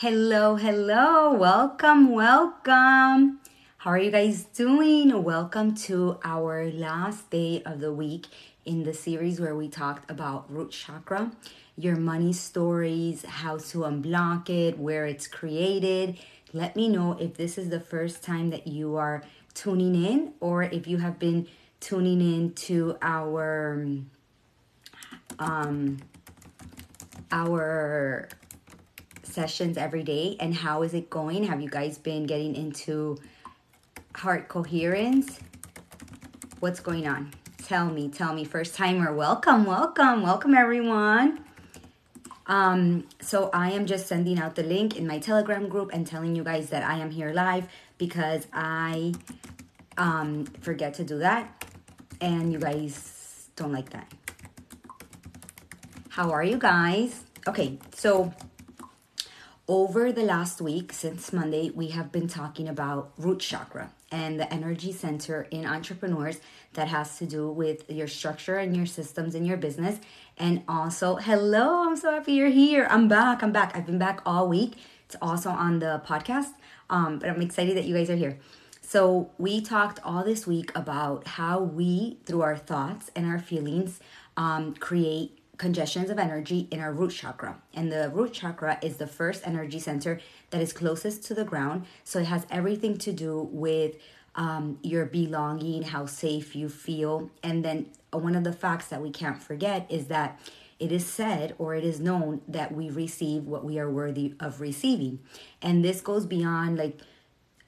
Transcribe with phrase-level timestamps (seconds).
[0.00, 1.30] Hello, hello.
[1.34, 3.38] Welcome, welcome.
[3.76, 5.22] How are you guys doing?
[5.22, 8.26] Welcome to our last day of the week
[8.64, 11.32] in the series where we talked about root chakra,
[11.76, 16.18] your money stories, how to unblock it, where it's created.
[16.54, 19.22] Let me know if this is the first time that you are
[19.52, 21.46] tuning in or if you have been
[21.78, 23.86] tuning in to our
[25.38, 25.98] um
[27.30, 28.30] our
[29.30, 31.44] sessions every day and how is it going?
[31.44, 33.18] Have you guys been getting into
[34.14, 35.38] heart coherence?
[36.58, 37.32] What's going on?
[37.64, 39.14] Tell me, tell me, first timer.
[39.14, 41.44] Welcome, welcome, welcome everyone.
[42.46, 46.34] Um, so I am just sending out the link in my Telegram group and telling
[46.34, 49.14] you guys that I am here live because I
[49.96, 51.64] um, forget to do that
[52.20, 54.12] and you guys don't like that.
[56.08, 57.22] How are you guys?
[57.46, 58.34] Okay, so
[59.70, 64.52] over the last week, since Monday, we have been talking about root chakra and the
[64.52, 66.40] energy center in entrepreneurs
[66.72, 70.00] that has to do with your structure and your systems in your business.
[70.36, 72.88] And also, hello, I'm so happy you're here.
[72.90, 73.44] I'm back.
[73.44, 73.76] I'm back.
[73.76, 74.76] I've been back all week.
[75.06, 76.52] It's also on the podcast,
[76.90, 78.40] um, but I'm excited that you guys are here.
[78.82, 84.00] So, we talked all this week about how we, through our thoughts and our feelings,
[84.36, 87.60] um, create congestions of energy in our root chakra.
[87.74, 91.84] And the root chakra is the first energy center that is closest to the ground.
[92.02, 93.96] So it has everything to do with
[94.36, 97.30] um, your belonging, how safe you feel.
[97.42, 100.40] And then uh, one of the facts that we can't forget is that
[100.78, 104.62] it is said or it is known that we receive what we are worthy of
[104.62, 105.18] receiving.
[105.60, 106.98] And this goes beyond like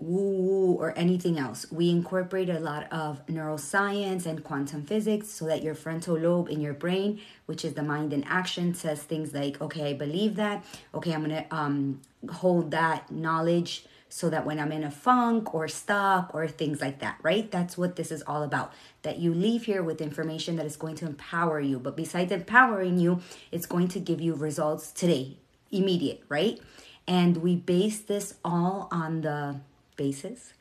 [0.03, 1.70] woo woo or anything else.
[1.70, 6.61] We incorporate a lot of neuroscience and quantum physics so that your frontal lobe in
[6.61, 10.64] your brain, which is the mind in action, says things like, okay, I believe that.
[10.95, 15.68] Okay, I'm gonna um, hold that knowledge so that when I'm in a funk or
[15.68, 17.51] stuck or things like that, right?
[17.51, 18.74] That's what this is all about.
[19.02, 21.79] That you leave here with information that is going to empower you.
[21.79, 25.39] But besides empowering you, it's going to give you results today,
[25.70, 26.61] immediate, right?
[27.08, 29.61] And we base this all on the
[29.97, 30.53] basis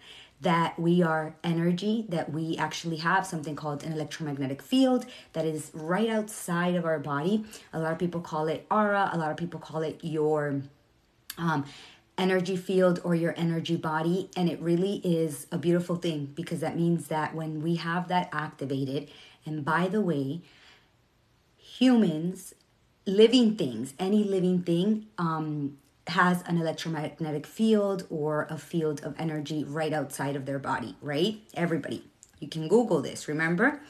[0.42, 5.70] that we are energy, that we actually have something called an electromagnetic field that is
[5.74, 7.46] right outside of our body.
[7.74, 10.62] A lot of people call it aura, a lot of people call it your
[11.38, 11.64] um,
[12.18, 14.30] energy field or your energy body.
[14.36, 18.30] And it really is a beautiful thing because that means that when we have that
[18.34, 19.10] activated,
[19.46, 20.42] and by the way,
[21.58, 22.56] humans,
[23.06, 29.64] living things, any living thing, um, has an electromagnetic field or a field of energy
[29.64, 31.40] right outside of their body, right?
[31.54, 32.04] Everybody.
[32.40, 33.82] You can Google this, remember?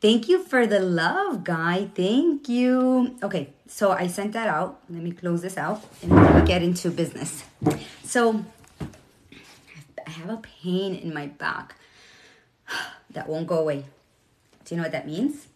[0.00, 1.90] Thank you for the love, guy.
[1.92, 3.16] Thank you.
[3.20, 4.80] Okay, so I sent that out.
[4.88, 7.42] Let me close this out and then get into business.
[8.04, 8.44] So
[10.06, 11.74] I have a pain in my back
[13.10, 13.84] that won't go away.
[14.64, 15.48] Do you know what that means?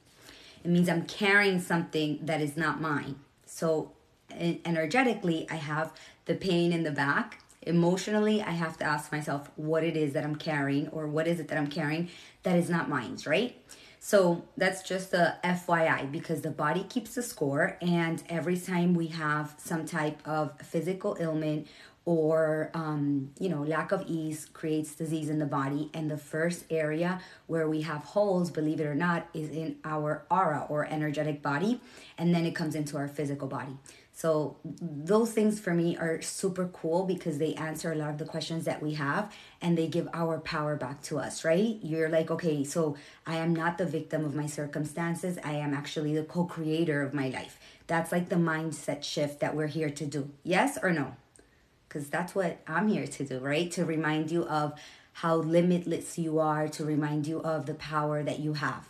[0.65, 3.17] It means I'm carrying something that is not mine.
[3.47, 3.93] So
[4.65, 5.93] energetically, I have
[6.25, 7.43] the pain in the back.
[7.63, 11.39] Emotionally, I have to ask myself what it is that I'm carrying or what is
[11.39, 12.09] it that I'm carrying
[12.43, 13.57] that is not mine, right?
[14.05, 19.07] So that's just a FYI because the body keeps the score, and every time we
[19.09, 21.69] have some type of physical ailment
[22.05, 26.65] or um, you know lack of ease creates disease in the body and the first
[26.71, 31.43] area where we have holes believe it or not is in our aura or energetic
[31.43, 31.81] body
[32.19, 33.77] and then it comes into our physical body
[34.23, 38.25] so those things for me are super cool because they answer a lot of the
[38.25, 41.77] questions that we have and they give our power back to us, right?
[41.83, 42.97] You're like, okay, so
[43.27, 45.39] I am not the victim of my circumstances.
[45.43, 47.59] I am actually the co-creator of my life.
[47.89, 50.31] That's like the mindset shift that we're here to do.
[50.45, 51.17] Yes or no?
[51.89, 53.73] Cuz that's what I'm here to do, right?
[53.73, 54.79] To remind you of
[55.15, 58.87] how limitless you are, to remind you of the power that you have.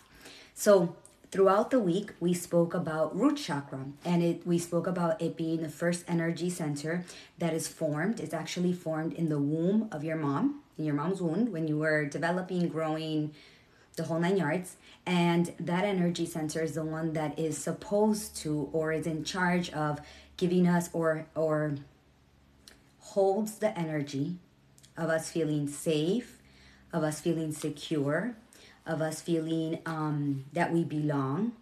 [0.53, 0.95] So
[1.33, 5.63] Throughout the week, we spoke about root chakra and it we spoke about it being
[5.63, 7.07] the first energy center
[7.39, 8.21] that is formed.
[8.21, 11.79] It's actually formed in the womb of your mom, in your mom's womb when you
[11.79, 13.33] were developing, growing,
[13.97, 14.77] the whole nine yards.
[15.07, 19.71] And that energy center is the one that is supposed to or is in charge
[19.71, 20.03] of
[20.37, 21.77] giving us or or
[22.99, 24.37] holds the energy
[24.99, 26.43] of us feeling safe,
[26.93, 28.37] of us feeling secure,
[28.87, 31.53] of us feeling um, that we belong.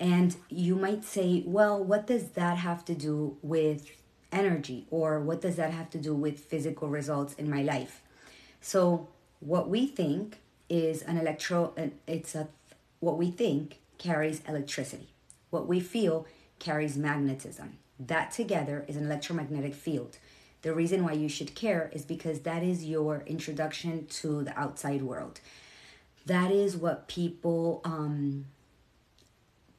[0.00, 3.90] And you might say, well, what does that have to do with
[4.30, 4.86] energy?
[4.90, 8.02] Or what does that have to do with physical results in my life?
[8.60, 9.08] So,
[9.40, 10.38] what we think
[10.68, 11.72] is an electro,
[12.06, 12.48] it's a,
[13.00, 15.08] what we think carries electricity.
[15.50, 16.26] What we feel
[16.58, 17.78] carries magnetism.
[17.98, 20.18] That together is an electromagnetic field.
[20.62, 25.02] The reason why you should care is because that is your introduction to the outside
[25.02, 25.40] world.
[26.28, 28.44] That is what people um,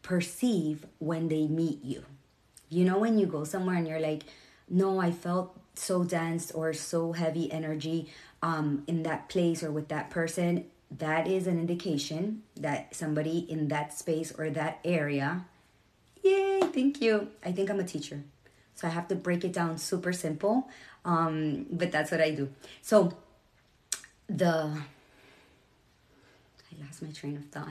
[0.01, 2.03] perceive when they meet you.
[2.69, 4.23] You know, when you go somewhere and you're like,
[4.67, 8.09] no, I felt so dense or so heavy energy
[8.41, 10.65] um, in that place or with that person,
[10.97, 15.45] that is an indication that somebody in that space or that area,
[16.23, 17.27] yay, thank you.
[17.45, 18.23] I think I'm a teacher.
[18.73, 20.67] So I have to break it down super simple,
[21.05, 22.49] um, but that's what I do.
[22.81, 23.13] So
[24.27, 24.81] the,
[26.83, 27.67] lost my train of thought.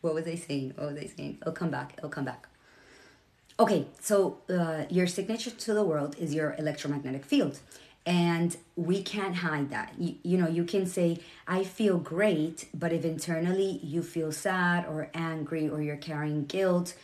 [0.00, 0.74] What was I saying?
[0.76, 1.38] What was I saying?
[1.40, 1.94] It'll come back.
[1.98, 2.46] It'll come back.
[3.60, 7.58] Okay, so uh, your signature to the world is your electromagnetic field.
[8.06, 9.92] And we can't hide that.
[9.98, 14.86] You, you know, you can say, I feel great, but if internally you feel sad
[14.86, 16.94] or angry or you're carrying guilt,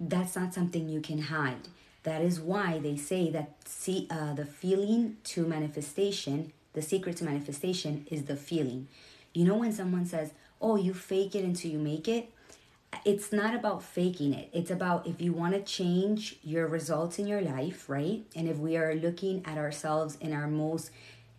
[0.00, 1.68] that's not something you can hide.
[2.02, 7.24] That is why they say that see, uh, the feeling to manifestation, the secret to
[7.24, 8.88] manifestation is the feeling.
[9.34, 12.32] You know, when someone says, Oh, you fake it until you make it,
[13.04, 14.48] it's not about faking it.
[14.52, 18.24] It's about if you want to change your results in your life, right?
[18.34, 20.90] And if we are looking at ourselves in our most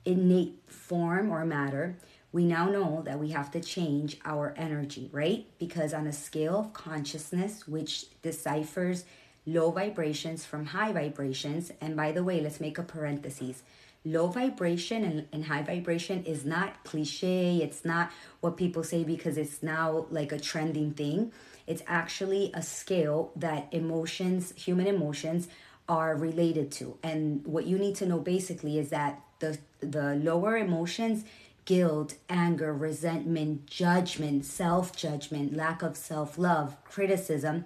[0.05, 1.97] innate form or matter,
[2.31, 5.47] we now know that we have to change our energy, right?
[5.57, 9.03] Because on a scale of consciousness, which deciphers
[9.45, 13.63] low vibrations from high vibrations, and by the way, let's make a parenthesis.
[14.05, 17.57] Low vibration and, and high vibration is not cliche.
[17.57, 21.33] It's not what people say because it's now like a trending thing.
[21.67, 25.47] It's actually a scale that emotions, human emotions,
[25.89, 26.97] are related to.
[27.03, 31.25] And what you need to know basically is that the the lower emotions
[31.65, 37.65] guilt, anger, resentment, judgment, self judgment, lack of self love, criticism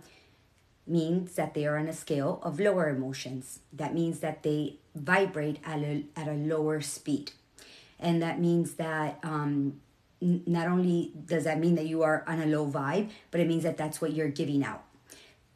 [0.85, 3.59] means that they are on a scale of lower emotions.
[3.71, 7.31] That means that they vibrate at a, at a lower speed.
[8.00, 9.80] And that means that um,
[10.21, 13.63] not only does that mean that you are on a low vibe, but it means
[13.63, 14.83] that that's what you're giving out.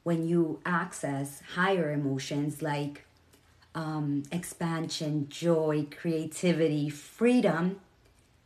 [0.04, 3.04] When you access higher emotions like
[3.76, 7.82] um, expansion, joy, creativity, freedom,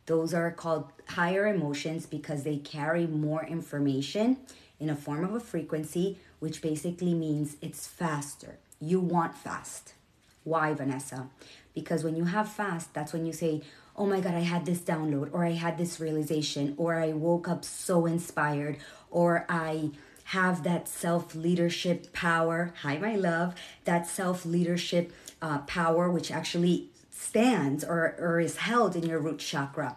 [0.06, 4.38] those are called higher emotions because they carry more information
[4.80, 8.58] in a form of a frequency, which basically means it's faster.
[8.80, 9.94] You want fast.
[10.42, 11.28] Why, Vanessa?
[11.72, 13.62] Because when you have fast, that's when you say,
[13.94, 17.46] Oh my God, I had this download, or I had this realization, or I woke
[17.46, 18.78] up so inspired,
[19.08, 19.90] or I
[20.24, 22.74] have that self leadership power.
[22.82, 23.54] Hi, my love.
[23.84, 29.38] That self leadership uh, power, which actually stands or, or is held in your root
[29.38, 29.94] chakra.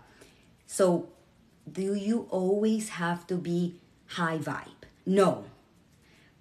[0.68, 1.10] So,
[1.72, 4.86] do you always have to be high vibe?
[5.08, 5.46] No.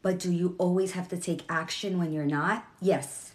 [0.04, 2.66] But do you always have to take action when you're not?
[2.78, 3.32] Yes.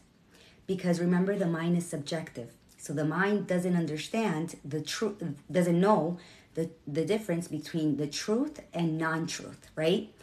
[0.68, 2.52] Because remember, the mind is subjective.
[2.78, 5.16] So the mind doesn't understand the truth,
[5.52, 6.20] doesn't know
[6.54, 10.14] the, the difference between the truth and non truth, right?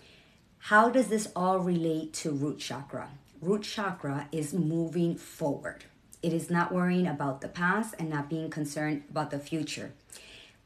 [0.70, 3.08] How does this all relate to root chakra?
[3.42, 5.82] Root chakra is moving forward.
[6.22, 9.94] It is not worrying about the past and not being concerned about the future.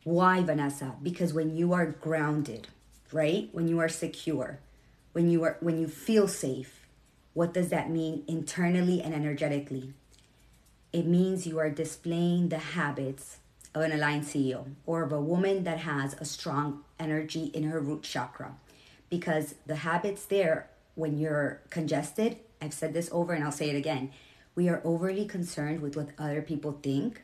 [0.05, 0.97] Why, Vanessa?
[1.03, 2.69] Because when you are grounded,
[3.13, 3.49] right?
[3.53, 4.59] When you are secure,
[5.13, 6.87] when you are when you feel safe,
[7.35, 9.93] what does that mean internally and energetically?
[10.93, 13.39] It means you are displaying the habits
[13.75, 17.81] of an aligned CEO or of a woman that has a strong energy in her
[17.81, 18.57] root chakra.
[19.09, 23.77] Because the habits there, when you're congested, I've said this over and I'll say it
[23.77, 24.11] again.
[24.55, 27.23] We are overly concerned with what other people think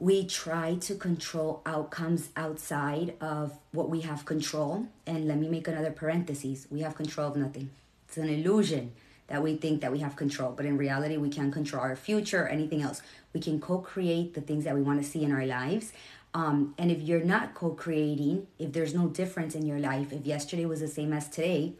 [0.00, 4.86] we try to control outcomes outside of what we have control.
[5.06, 7.70] And let me make another parenthesis we have control of nothing.
[8.08, 8.92] It's an illusion
[9.26, 12.44] that we think that we have control, but in reality, we can't control our future
[12.44, 13.02] or anything else.
[13.34, 15.92] We can co create the things that we want to see in our lives.
[16.32, 20.24] Um, and if you're not co creating, if there's no difference in your life, if
[20.24, 21.74] yesterday was the same as today,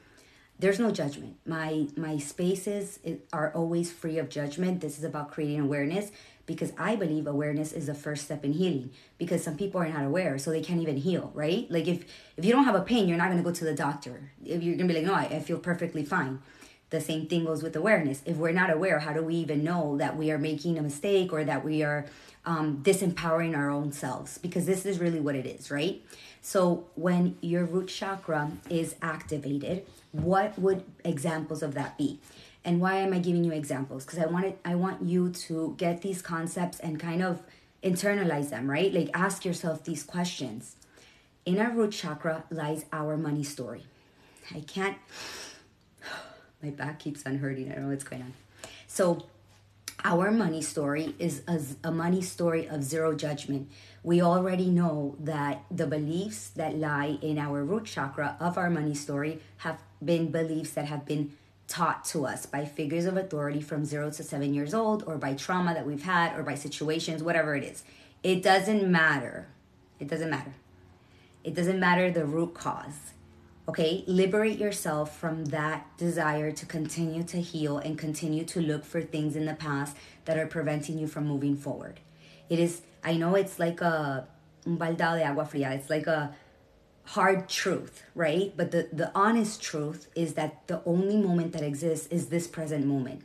[0.58, 1.36] there's no judgment.
[1.46, 2.98] My my spaces
[3.32, 4.82] are always free of judgment.
[4.82, 6.12] This is about creating awareness
[6.50, 10.04] because I believe awareness is the first step in healing because some people are not
[10.04, 11.70] aware so they can't even heal, right?
[11.70, 12.04] Like if
[12.36, 14.32] if you don't have a pain, you're not going to go to the doctor.
[14.44, 16.40] If you're going to be like, "No, I, I feel perfectly fine."
[16.90, 18.20] The same thing goes with awareness.
[18.26, 21.32] If we're not aware, how do we even know that we are making a mistake
[21.32, 22.06] or that we are
[22.44, 24.38] um, disempowering our own selves?
[24.38, 26.02] Because this is really what it is, right?
[26.42, 32.18] So when your root chakra is activated, what would examples of that be?
[32.64, 34.04] And why am I giving you examples?
[34.04, 37.42] Because I wanted I want you to get these concepts and kind of
[37.82, 38.92] internalize them, right?
[38.92, 40.76] Like ask yourself these questions.
[41.46, 43.84] In our root chakra lies our money story.
[44.54, 44.98] I can't
[46.62, 47.70] my back keeps on hurting.
[47.70, 48.34] I don't know what's going on.
[48.86, 49.26] So
[50.04, 53.70] our money story is a, a, money story of zero judgment.
[54.02, 58.94] We already know that the beliefs that lie in our root chakra of our money
[58.94, 61.32] story have been beliefs that have been
[61.70, 65.34] taught to us by figures of authority from zero to seven years old, or by
[65.34, 67.84] trauma that we've had, or by situations, whatever it is.
[68.22, 69.46] It doesn't matter.
[69.98, 70.52] It doesn't matter.
[71.44, 73.12] It doesn't matter the root cause.
[73.68, 79.00] Okay, liberate yourself from that desire to continue to heal and continue to look for
[79.00, 82.00] things in the past that are preventing you from moving forward.
[82.48, 84.26] It is, I know it's like a
[84.66, 85.70] un baldado de agua fría.
[85.76, 86.34] It's like a
[87.04, 88.52] hard truth, right?
[88.56, 92.86] But the, the honest truth is that the only moment that exists is this present
[92.86, 93.22] moment.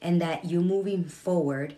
[0.00, 1.74] And that you moving forward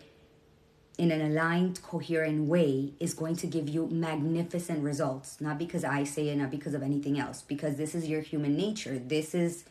[0.97, 5.39] in an aligned, coherent way is going to give you magnificent results.
[5.39, 8.57] Not because I say it, not because of anything else, because this is your human
[8.57, 8.99] nature.
[8.99, 9.63] This is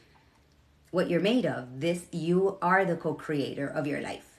[0.90, 1.80] what you're made of.
[1.80, 4.38] This you are the co-creator of your life.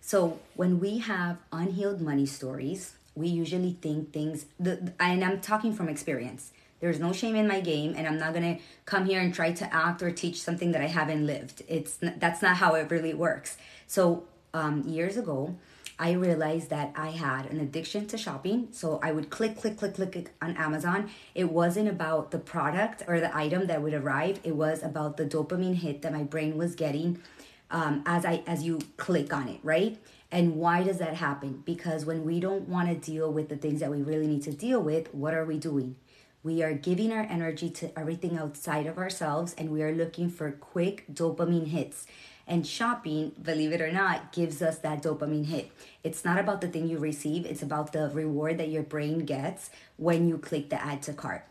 [0.00, 5.72] So when we have unhealed money stories, we usually think things the and I'm talking
[5.74, 6.52] from experience.
[6.80, 9.74] There's no shame in my game and I'm not to come here and try to
[9.74, 11.62] act or teach something that I haven't lived.
[11.68, 13.56] It's that's not how it really works.
[13.86, 15.56] So, um, years ago,
[15.98, 18.68] I realized that I had an addiction to shopping.
[18.70, 21.10] So I would click, click, click, click on Amazon.
[21.34, 24.40] It wasn't about the product or the item that would arrive.
[24.44, 27.22] It was about the dopamine hit that my brain was getting
[27.70, 29.98] um, as I as you click on it, right?
[30.30, 31.62] And why does that happen?
[31.64, 34.52] Because when we don't want to deal with the things that we really need to
[34.52, 35.96] deal with, what are we doing?
[36.46, 40.52] We are giving our energy to everything outside of ourselves and we are looking for
[40.52, 42.06] quick dopamine hits.
[42.46, 45.72] And shopping, believe it or not, gives us that dopamine hit.
[46.04, 49.70] It's not about the thing you receive, it's about the reward that your brain gets
[49.96, 51.44] when you click the add to cart.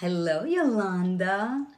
[0.00, 1.68] Hello, Yolanda.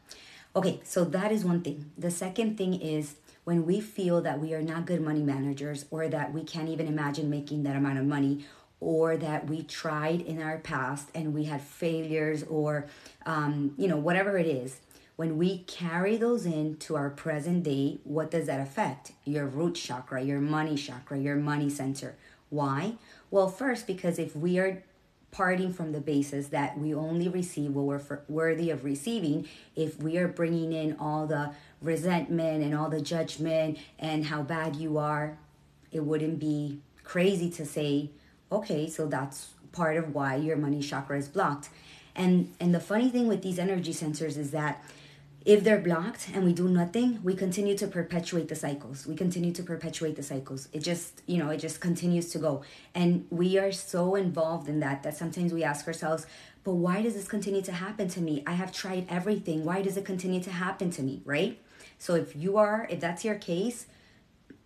[0.57, 1.91] Okay, so that is one thing.
[1.99, 6.09] The second thing is when we feel that we are not good money managers or
[6.09, 8.47] that we can't even imagine making that amount of money
[8.81, 12.87] or that we tried in our past and we had failures or
[13.25, 14.81] um, you know whatever it is
[15.17, 19.13] when we carry those into our present day, what does that affect?
[19.25, 22.17] Your root chakra, your money chakra, your money center.
[22.51, 22.95] Why?
[23.31, 24.85] Well, first, because if we are
[25.31, 30.19] parting from the basis that we only receive what we're worthy of receiving, if we
[30.19, 35.39] are bringing in all the resentment and all the judgment and how bad you are,
[35.93, 38.11] it wouldn't be crazy to say,
[38.51, 41.69] okay, so that's part of why your money chakra is blocked.
[42.15, 44.83] And and the funny thing with these energy centers is that
[45.45, 49.07] if they're blocked and we do nothing, we continue to perpetuate the cycles.
[49.07, 50.69] We continue to perpetuate the cycles.
[50.73, 52.65] It just, you know, it just continues to go.
[52.97, 56.27] And we are so involved in that that sometimes we ask ourselves,
[56.65, 58.43] but why does this continue to happen to me?
[58.45, 59.65] I have tried everything.
[59.65, 61.61] Why does it continue to happen to me, right?
[61.97, 63.87] So if you are, if that's your case,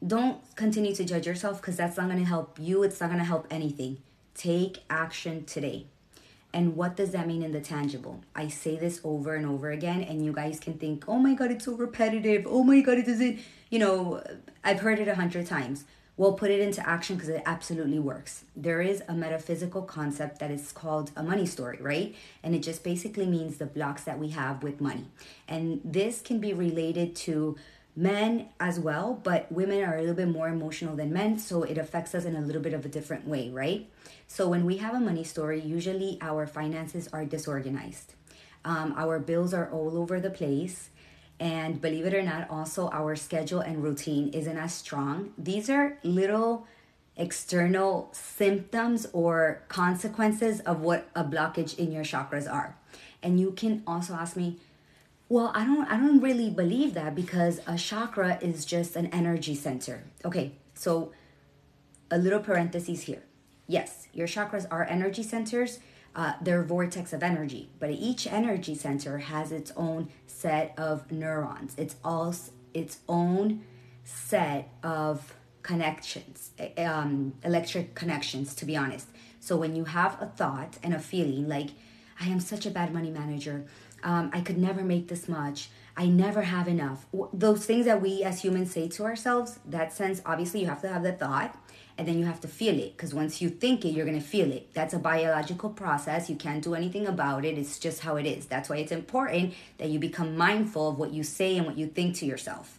[0.06, 2.82] don't continue to judge yourself because that's not going to help you.
[2.82, 3.98] It's not going to help anything.
[4.34, 5.86] Take action today.
[6.52, 8.22] And what does that mean in the tangible?
[8.34, 11.52] I say this over and over again, and you guys can think, oh my God,
[11.52, 12.46] it's so repetitive.
[12.48, 13.38] Oh my God, it doesn't,
[13.68, 14.22] you know,
[14.64, 15.84] I've heard it a hundred times.
[16.16, 18.44] Well, put it into action because it absolutely works.
[18.54, 22.14] There is a metaphysical concept that is called a money story, right?
[22.42, 25.06] And it just basically means the blocks that we have with money.
[25.48, 27.56] And this can be related to
[27.96, 31.76] men as well, but women are a little bit more emotional than men, so it
[31.76, 33.90] affects us in a little bit of a different way, right?
[34.26, 38.14] So when we have a money story, usually our finances are disorganized.
[38.64, 40.90] Um, our bills are all over the place.
[41.40, 45.32] And believe it or not, also our schedule and routine isn't as strong.
[45.38, 46.66] These are little
[47.16, 52.76] external symptoms or consequences of what a blockage in your chakras are.
[53.22, 54.58] And you can also ask me,
[55.30, 59.54] well, I don't I don't really believe that because a chakra is just an energy
[59.54, 60.02] center.
[60.24, 61.12] Okay, so
[62.10, 63.22] a little parenthesis here.
[63.68, 65.78] Yes, your chakras are energy centers.
[66.16, 71.74] Uh, they're vortex of energy, but each energy center has its own set of neurons.
[71.78, 72.34] It's all
[72.74, 73.62] its own
[74.02, 78.56] set of connections, um, electric connections.
[78.56, 79.06] To be honest,
[79.38, 81.70] so when you have a thought and a feeling like,
[82.20, 83.66] "I am such a bad money manager,"
[84.02, 85.70] um, I could never make this much.
[85.96, 87.06] I never have enough.
[87.32, 90.88] Those things that we as humans say to ourselves, that sense, obviously, you have to
[90.88, 91.56] have the thought
[91.98, 94.26] and then you have to feel it because once you think it you're going to
[94.26, 94.72] feel it.
[94.72, 96.30] That's a biological process.
[96.30, 97.58] You can't do anything about it.
[97.58, 98.46] It's just how it is.
[98.46, 101.86] That's why it's important that you become mindful of what you say and what you
[101.86, 102.78] think to yourself.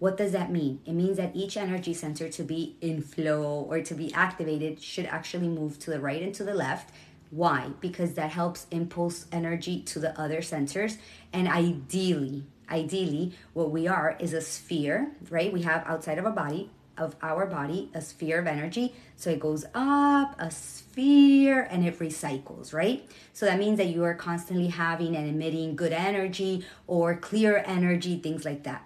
[0.00, 0.80] What does that mean?
[0.84, 5.06] It means that each energy center to be in flow or to be activated should
[5.06, 6.92] actually move to the right and to the left
[7.30, 10.98] why because that helps impulse energy to the other centers
[11.32, 16.32] and ideally ideally what we are is a sphere right we have outside of our
[16.32, 18.94] body of our body a sphere of energy.
[19.16, 23.08] So it goes up a sphere and it recycles, right?
[23.32, 28.18] So that means that you are constantly having and emitting good energy or clear energy,
[28.18, 28.84] things like that.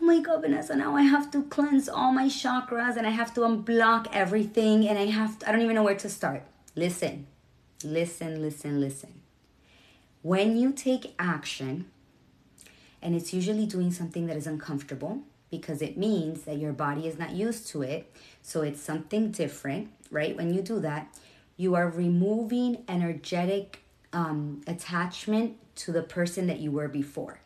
[0.00, 3.34] Oh my god, Vanessa, now I have to cleanse all my chakras and I have
[3.34, 6.42] to unblock everything and I have to, I don't even know where to start.
[6.74, 7.26] Listen,
[7.82, 9.20] listen, listen, listen.
[10.22, 11.86] When you take action,
[13.02, 17.18] and it's usually doing something that is uncomfortable because it means that your body is
[17.18, 18.12] not used to it.
[18.42, 20.36] So it's something different, right?
[20.36, 21.12] When you do that,
[21.56, 27.40] you are removing energetic um, attachment to the person that you were before.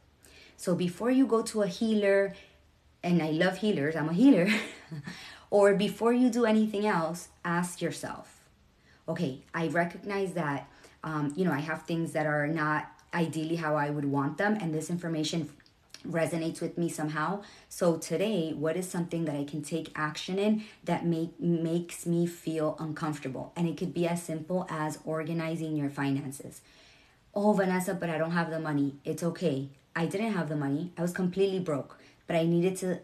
[0.57, 2.35] So before you go to a healer,
[3.03, 4.49] and I love healers, I'm a healer,
[5.51, 8.34] or before you do anything else, ask yourself,
[9.09, 10.69] okay, I recognize that,
[11.03, 14.57] um, you know, I have things that are not ideally how I would want them,
[14.61, 15.51] and this information
[16.09, 17.43] resonates with me somehow.
[17.69, 22.27] So today, what is something that I can take action in that make makes me
[22.27, 23.53] feel uncomfortable?
[23.57, 26.61] And it could be as simple as organizing your finances.
[27.35, 28.97] Oh, Vanessa, but I don't have the money.
[29.05, 29.69] It's okay.
[29.97, 30.93] I didn't have the money.
[30.99, 33.01] I was completely broke, but I needed to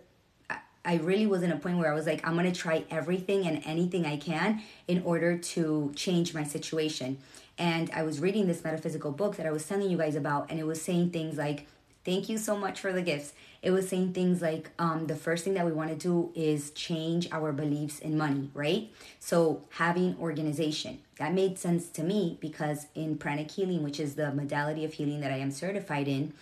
[0.85, 3.63] I really was in a point where I was like, I'm gonna try everything and
[3.65, 7.19] anything I can in order to change my situation.
[7.59, 10.59] And I was reading this metaphysical book that I was telling you guys about, and
[10.59, 11.67] it was saying things like,
[12.03, 13.35] Thank you so much for the gifts.
[13.61, 16.71] It was saying things like um, the first thing that we want to do is
[16.71, 18.91] change our beliefs in money, right?
[19.19, 24.33] So having organization that made sense to me because in pranic healing, which is the
[24.33, 26.33] modality of healing that I am certified in,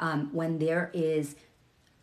[0.00, 1.36] um, when there is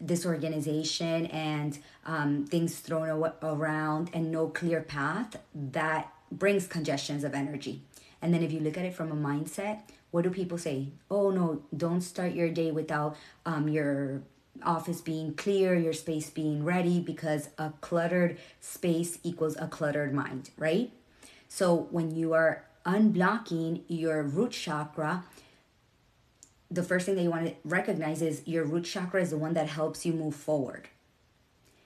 [0.05, 7.81] disorganization and um, things thrown around and no clear path, that brings congestions of energy.
[8.22, 9.81] And then if you look at it from a mindset,
[10.12, 10.89] what do people say?
[11.10, 14.22] Oh no, don't start your day without um, your
[14.64, 20.51] office being clear, your space being ready, because a cluttered space equals a cluttered mind,
[20.57, 20.92] right?
[21.48, 25.24] So when you are unblocking your root chakra,
[26.72, 29.53] the first thing that you want to recognize is your root chakra is the one
[29.53, 30.88] that helps you move forward.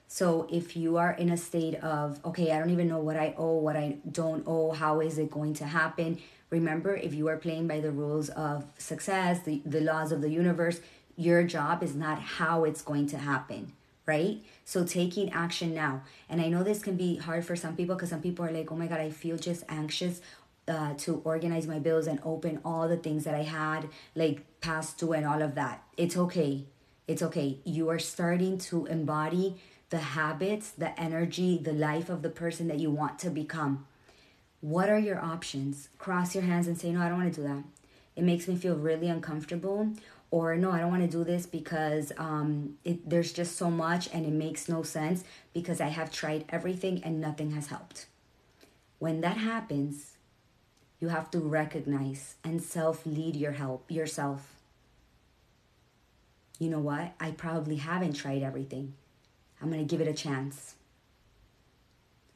[0.07, 3.33] So if you are in a state of, okay, I don't even know what I
[3.37, 6.19] owe, what I don't owe, how is it going to happen?
[6.51, 10.29] Remember, if you are playing by the rules of success, the, the laws of the
[10.29, 10.79] universe,
[11.17, 13.73] your job is not how it's going to happen,
[14.05, 14.37] right?
[14.63, 16.03] So taking action now.
[16.29, 18.71] And I know this can be hard for some people because some people are like,
[18.71, 20.21] oh my God, I feel just anxious
[20.67, 24.97] uh, to organize my bills and open all the things that I had, like past
[24.97, 25.83] due and all of that.
[25.97, 26.65] It's okay.
[27.07, 27.59] It's okay.
[27.63, 29.57] You are starting to embody
[29.89, 33.85] the habits, the energy, the life of the person that you want to become.
[34.61, 35.89] What are your options?
[35.99, 37.63] Cross your hands and say, No, I don't want to do that.
[38.15, 39.89] It makes me feel really uncomfortable.
[40.31, 44.09] Or, No, I don't want to do this because um, it, there's just so much
[44.11, 45.23] and it makes no sense
[45.53, 48.07] because I have tried everything and nothing has helped.
[48.97, 50.14] When that happens,
[50.99, 54.55] you have to recognize and self lead your help yourself.
[56.59, 57.13] You know what?
[57.19, 58.93] I probably haven't tried everything.
[59.61, 60.75] I'm going to give it a chance.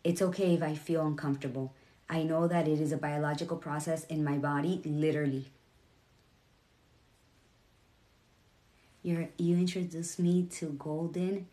[0.04, 1.74] It's okay if I feel uncomfortable.
[2.10, 5.45] I know that it is a biological process in my body, literally.
[9.04, 11.48] You're, you introduced me to Golden,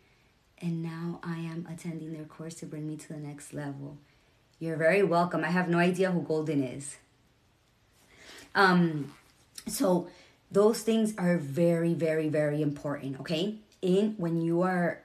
[0.59, 3.97] and now I am attending their course to bring me to the next level.
[4.59, 5.43] You're very welcome.
[5.43, 6.97] I have no idea who Golden is.
[8.55, 9.13] Um,
[9.67, 10.07] so
[10.51, 13.19] those things are very, very, very important.
[13.19, 15.03] Okay, in when you are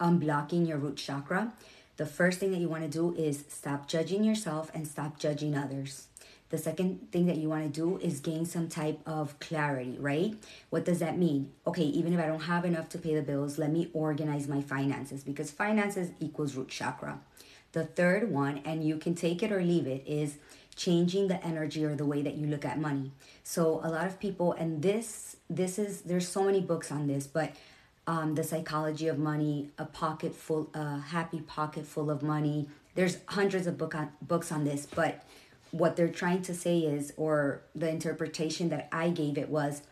[0.00, 1.52] unblocking your root chakra,
[1.98, 5.56] the first thing that you want to do is stop judging yourself and stop judging
[5.56, 6.08] others.
[6.48, 10.34] The second thing that you want to do is gain some type of clarity, right?
[10.70, 11.52] What does that mean?
[11.64, 14.60] Okay, even if I don't have enough to pay the bills, let me organize my
[14.60, 17.20] finances because finances equals root chakra.
[17.72, 20.36] The third one, and you can take it or leave it, is
[20.76, 23.12] changing the energy or the way that you look at money.
[23.44, 27.26] So a lot of people, and this this is there's so many books on this,
[27.26, 27.52] but
[28.06, 32.68] um, the psychology of money, a pocket full, a happy pocket full of money.
[32.94, 35.24] There's hundreds of book on, books on this, but
[35.70, 39.82] what they're trying to say is, or the interpretation that I gave it was,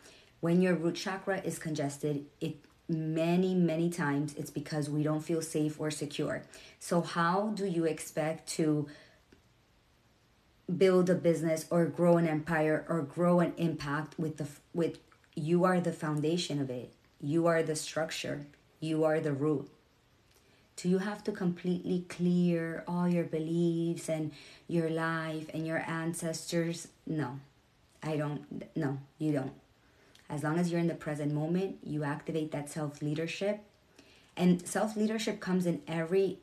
[0.41, 2.57] when your root chakra is congested, it
[2.89, 6.43] many many times it's because we don't feel safe or secure.
[6.79, 8.87] So how do you expect to
[10.77, 14.97] build a business or grow an empire or grow an impact with the with
[15.35, 18.45] you are the foundation of it you are the structure,
[18.79, 19.69] you are the root.
[20.77, 24.31] Do you have to completely clear all your beliefs and
[24.67, 26.87] your life and your ancestors?
[27.05, 27.39] No,
[28.01, 28.63] I don't.
[28.77, 29.51] No, you don't.
[30.29, 33.61] As long as you're in the present moment, you activate that self leadership
[34.37, 36.39] And self leadership comes in every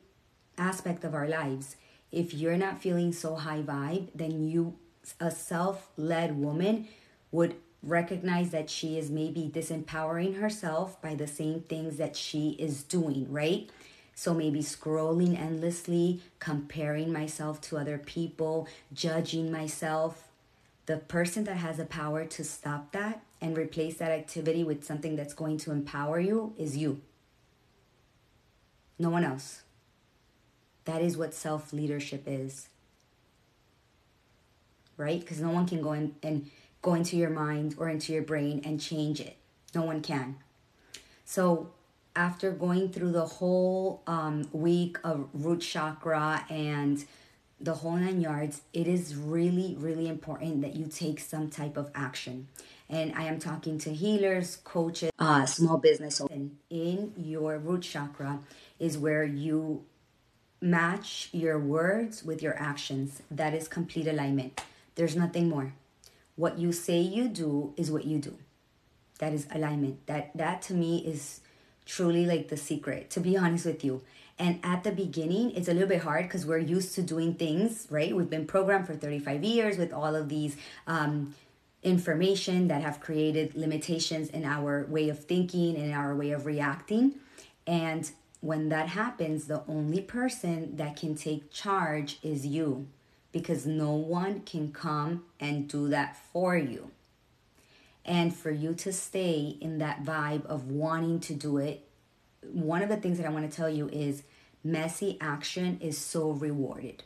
[0.57, 1.75] aspect of our lives.
[2.11, 4.75] If you're not feeling so high vibe, then you,
[5.19, 6.87] a self led woman,
[7.31, 12.83] would recognize that she is maybe disempowering herself by the same things that she is
[12.83, 13.69] doing, right?
[14.15, 20.27] So maybe scrolling endlessly, comparing myself to other people, judging myself.
[20.87, 25.15] The person that has the power to stop that and replace that activity with something
[25.15, 27.01] that's going to empower you is you.
[28.99, 29.61] No one else.
[30.85, 32.69] That is what self leadership is.
[34.95, 35.19] Right?
[35.19, 36.49] Because no one can go in and
[36.81, 39.37] go into your mind or into your brain and change it.
[39.75, 40.37] No one can.
[41.25, 41.71] So
[42.15, 47.05] after going through the whole um, week of root chakra and
[47.59, 51.89] the whole nine yards, it is really, really important that you take some type of
[51.95, 52.47] action.
[52.89, 56.51] And I am talking to healers, coaches, uh, small business owners.
[56.69, 58.39] In your root chakra
[58.79, 59.83] is where you
[60.61, 63.21] match your words with your actions.
[63.29, 64.61] That is complete alignment.
[64.95, 65.73] There's nothing more.
[66.35, 68.37] What you say you do is what you do.
[69.19, 70.05] That is alignment.
[70.05, 71.41] That that to me is
[71.85, 74.01] truly like the secret, to be honest with you.
[74.39, 77.87] And at the beginning, it's a little bit hard because we're used to doing things,
[77.89, 78.15] right?
[78.15, 81.33] We've been programmed for 35 years with all of these um,
[81.81, 87.15] information that have created limitations in our way of thinking and our way of reacting.
[87.65, 88.09] And
[88.41, 92.87] when that happens, the only person that can take charge is you
[93.31, 96.91] because no one can come and do that for you
[98.05, 101.86] and for you to stay in that vibe of wanting to do it,
[102.51, 104.23] one of the things that I want to tell you is
[104.63, 107.03] messy action is so rewarded.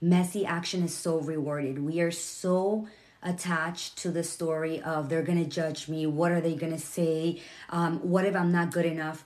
[0.00, 1.78] Messy action is so rewarded.
[1.80, 2.86] We are so
[3.22, 6.06] attached to the story of they're going to judge me.
[6.06, 7.42] What are they going to say?
[7.70, 9.24] Um, what if I'm not good enough?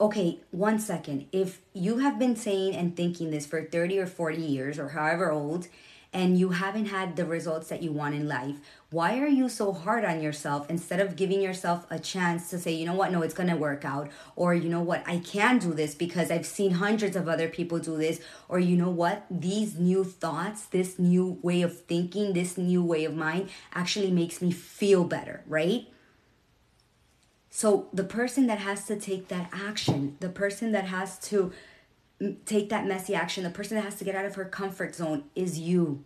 [0.00, 1.26] Okay, one second.
[1.30, 5.30] If you have been saying and thinking this for 30 or 40 years or however
[5.30, 5.68] old,
[6.14, 8.56] and you haven't had the results that you want in life,
[8.90, 12.72] why are you so hard on yourself instead of giving yourself a chance to say,
[12.72, 15.74] you know what, no, it's gonna work out, or you know what, I can do
[15.74, 19.76] this because I've seen hundreds of other people do this, or you know what, these
[19.76, 24.52] new thoughts, this new way of thinking, this new way of mind actually makes me
[24.52, 25.88] feel better, right?
[27.50, 31.52] So the person that has to take that action, the person that has to
[32.44, 33.44] take that messy action.
[33.44, 36.04] The person that has to get out of her comfort zone is you.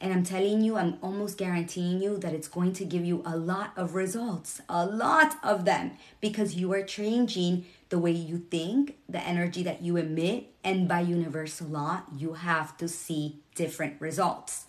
[0.00, 3.36] And I'm telling you, I'm almost guaranteeing you that it's going to give you a
[3.36, 8.96] lot of results, a lot of them, because you are changing the way you think,
[9.08, 14.66] the energy that you emit, and by universal law, you have to see different results.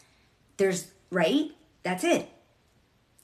[0.58, 1.52] There's, right?
[1.84, 2.30] That's it.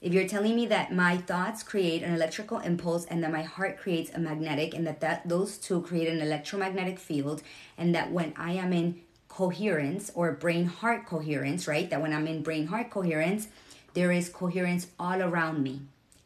[0.06, 3.76] If you're telling me that my thoughts create an electrical impulse and that my heart
[3.76, 7.42] creates a magnetic and that, that those two create an electromagnetic field
[7.76, 11.90] and that when I am in coherence or brain heart coherence, right?
[11.90, 13.48] That when I'm in brain heart coherence,
[13.94, 15.80] there is coherence all around me.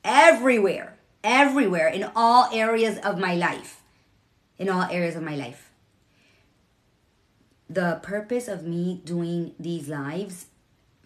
[0.05, 3.81] Everywhere, everywhere in all areas of my life.
[4.59, 5.71] In all areas of my life.
[7.71, 10.50] The purpose of me doing these lives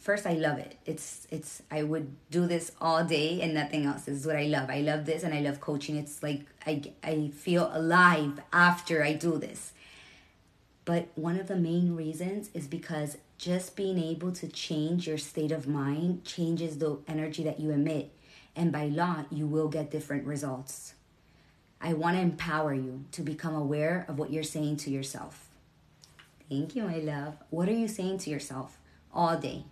[0.04, 0.76] first I love it.
[0.84, 4.02] It's it's I would do this all day and nothing else.
[4.02, 4.68] This is what I love.
[4.68, 5.96] I love this and I love coaching.
[5.96, 9.72] It's like I I feel alive after I do this.
[10.84, 15.50] But one of the main reasons is because just being able to change your state
[15.50, 18.12] of mind changes the energy that you emit.
[18.54, 20.94] And by law, you will get different results.
[21.80, 25.48] I want to empower you to become aware of what you're saying to yourself.
[26.50, 27.38] Thank you, my love.
[27.48, 28.78] What are you saying to yourself
[29.12, 29.64] all day?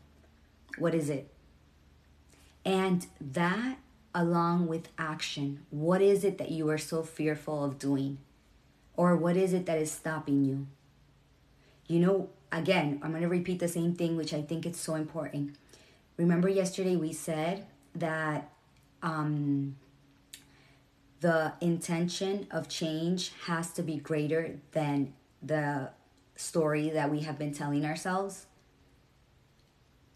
[0.79, 1.33] What is it?
[2.65, 3.79] And that,
[4.15, 8.19] along with action, what is it that you are so fearful of doing?
[8.97, 10.67] Or what is it that is stopping you?
[11.89, 14.95] You know, again, I'm going to repeat the same thing, which I think is so
[14.95, 15.57] important.
[16.17, 18.51] Remember, yesterday we said that
[19.03, 19.77] um,
[21.21, 25.91] the intention of change has to be greater than the
[26.37, 28.47] story that we have been telling ourselves,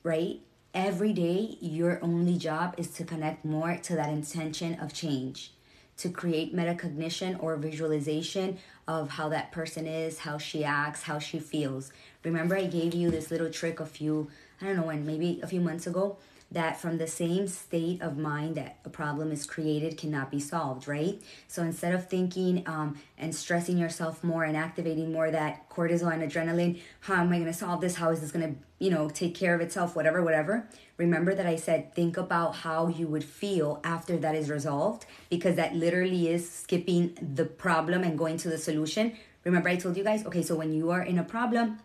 [0.03, 0.41] right?
[0.77, 5.53] Every day, your only job is to connect more to that intention of change,
[5.97, 11.39] to create metacognition or visualization of how that person is, how she acts, how she
[11.39, 11.91] feels,
[12.27, 14.29] Remember, I gave you this little trick a few,
[14.61, 16.17] I don't know when, maybe a few months ago,
[16.51, 20.87] that from the same state of mind that a problem is created cannot be solved,
[20.87, 21.21] right?
[21.49, 26.23] So instead of thinking um, and stressing yourself more and activating more that cortisol and
[26.23, 27.97] adrenaline, how am I going to solve this?
[27.97, 29.97] How is this going to, you know, take care of itself?
[29.97, 30.69] Whatever, whatever.
[30.99, 35.57] Remember that I said think about how you would feel after that is resolved because
[35.57, 39.17] that literally is skipping the problem and going to the solution.
[39.45, 41.79] Remember, I told you guys, okay, so when you are in a problem,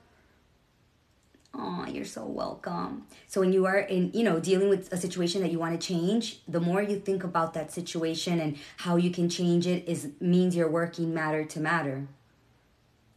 [1.53, 3.05] Oh, you're so welcome.
[3.27, 5.87] So when you are in, you know, dealing with a situation that you want to
[5.87, 10.09] change, the more you think about that situation and how you can change it is
[10.21, 12.07] means you're working matter to matter.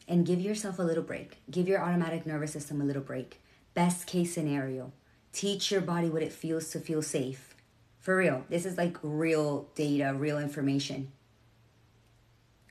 [0.09, 1.39] And give yourself a little break.
[1.51, 3.41] Give your automatic nervous system a little break.
[3.73, 4.93] Best case scenario.
[5.33, 7.55] Teach your body what it feels to feel safe.
[8.01, 8.45] For real.
[8.51, 11.13] This is like real data, real information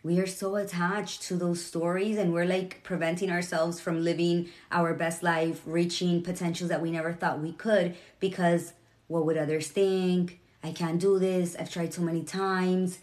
[0.03, 4.93] we are so attached to those stories and we're like preventing ourselves from living our
[4.93, 8.73] best life, reaching potentials that we never thought we could because
[9.07, 10.41] what would others think?
[10.61, 11.55] I can't do this.
[11.57, 12.99] I've tried so many times.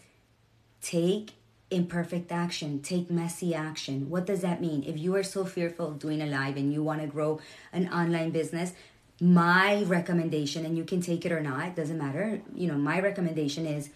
[0.81, 1.31] Take
[1.71, 4.09] imperfect action, take messy action.
[4.09, 4.83] What does that mean?
[4.83, 7.39] If you are so fearful of doing a live and you want to grow
[7.71, 8.73] an online business,
[9.21, 12.41] my recommendation, and you can take it or not, doesn't matter.
[12.53, 13.89] You know, my recommendation is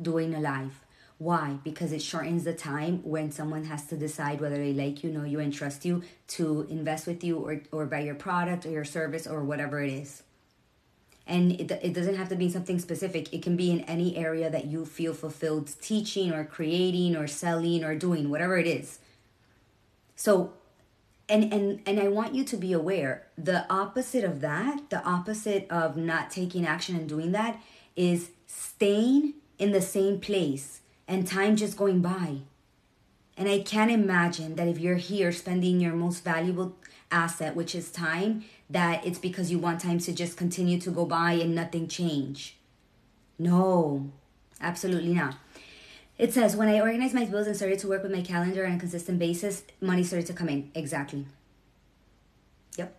[0.00, 0.78] doing a live
[1.22, 1.58] why?
[1.62, 5.22] Because it shortens the time when someone has to decide whether they like you, know
[5.22, 8.84] you, and trust you to invest with you or, or buy your product or your
[8.84, 10.24] service or whatever it is.
[11.24, 13.32] And it, it doesn't have to be something specific.
[13.32, 17.84] It can be in any area that you feel fulfilled teaching or creating or selling
[17.84, 18.98] or doing, whatever it is.
[20.16, 20.54] So,
[21.28, 25.70] and, and, and I want you to be aware the opposite of that, the opposite
[25.70, 27.62] of not taking action and doing that
[27.94, 30.80] is staying in the same place
[31.12, 32.38] and time just going by.
[33.36, 36.74] And I can't imagine that if you're here spending your most valuable
[37.10, 41.04] asset, which is time, that it's because you want time to just continue to go
[41.04, 42.56] by and nothing change.
[43.38, 44.10] No,
[44.58, 45.36] absolutely not.
[46.16, 48.72] It says, when I organized my bills and started to work with my calendar on
[48.72, 50.70] a consistent basis, money started to come in.
[50.74, 51.26] Exactly.
[52.78, 52.96] Yep.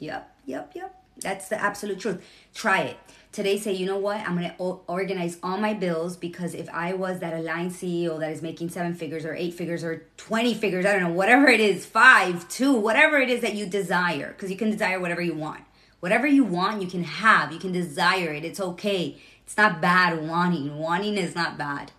[0.00, 0.36] Yep.
[0.46, 0.72] Yep.
[0.74, 0.99] Yep.
[1.20, 2.24] That's the absolute truth.
[2.54, 2.96] Try it.
[3.32, 4.16] Today, say, you know what?
[4.20, 8.32] I'm going to organize all my bills because if I was that aligned CEO that
[8.32, 11.60] is making seven figures or eight figures or 20 figures, I don't know, whatever it
[11.60, 15.34] is, five, two, whatever it is that you desire, because you can desire whatever you
[15.34, 15.60] want.
[16.00, 17.52] Whatever you want, you can have.
[17.52, 18.44] You can desire it.
[18.44, 19.16] It's okay.
[19.44, 20.76] It's not bad wanting.
[20.76, 21.92] Wanting is not bad.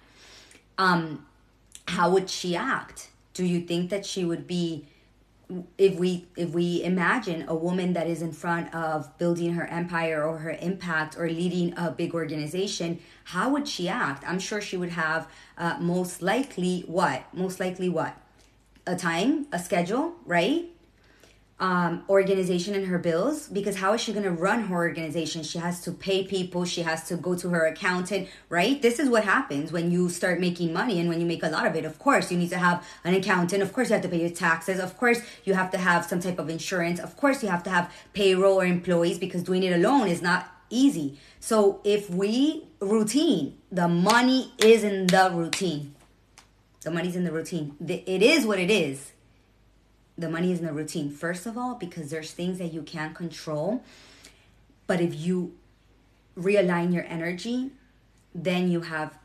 [0.77, 1.25] Um,
[1.87, 3.09] how would she act?
[3.33, 4.87] Do you think that she would be
[5.77, 10.23] if we if we imagine a woman that is in front of building her empire
[10.23, 14.23] or her impact or leading a big organization how would she act?
[14.27, 17.23] I'm sure she would have uh, most likely what?
[17.33, 18.17] Most likely what?
[18.85, 19.47] A time?
[19.51, 20.15] A schedule?
[20.25, 20.69] Right
[21.61, 25.43] um, organization in her bills because how is she going to run her organization?
[25.43, 28.81] She has to pay people, she has to go to her accountant, right?
[28.81, 31.67] This is what happens when you start making money and when you make a lot
[31.67, 31.85] of it.
[31.85, 33.61] Of course, you need to have an accountant.
[33.61, 34.79] Of course, you have to pay your taxes.
[34.79, 36.99] Of course, you have to have some type of insurance.
[36.99, 40.47] Of course, you have to have payroll or employees because doing it alone is not
[40.71, 41.19] easy.
[41.39, 45.93] So if we routine, the money is in the routine.
[46.81, 47.75] The money's in the routine.
[47.87, 49.11] It is what it is
[50.17, 51.09] the money is in the routine.
[51.09, 53.83] First of all, because there's things that you can't control.
[54.87, 55.53] But if you
[56.37, 57.71] realign your energy,
[58.33, 59.17] then you have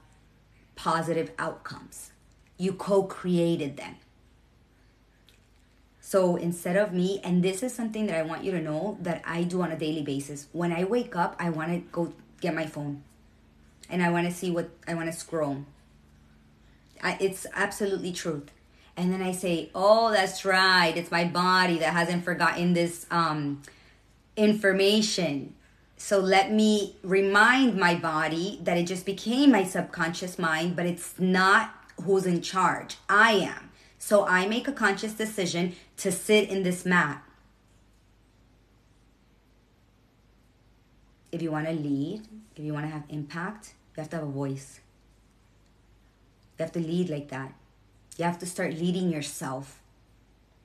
[0.75, 2.13] positive outcomes.
[2.59, 3.97] You co created them.
[6.01, 9.23] So instead of me, and this is something that I want you to know that
[9.27, 10.47] I do on a daily basis.
[10.53, 13.03] When I wake up, I want to go get my phone
[13.91, 15.65] and I want to see what I want to scroll.
[17.03, 18.51] I, it's absolutely truth
[18.97, 20.97] and then I say, "Oh, that's right.
[20.97, 23.63] It's my body that hasn't forgotten this um,
[24.37, 25.55] information."
[25.97, 31.19] So let me remind my body that it just became my subconscious mind, but it's
[31.19, 32.97] not who's in charge.
[33.09, 33.71] I am.
[33.99, 37.23] So I make a conscious decision to sit in this mat.
[41.33, 42.23] If you want to lead,
[42.55, 44.81] if you want to have impact, you have to have a voice.
[46.59, 47.53] You have to lead like that.
[48.17, 49.81] You have to start leading yourself.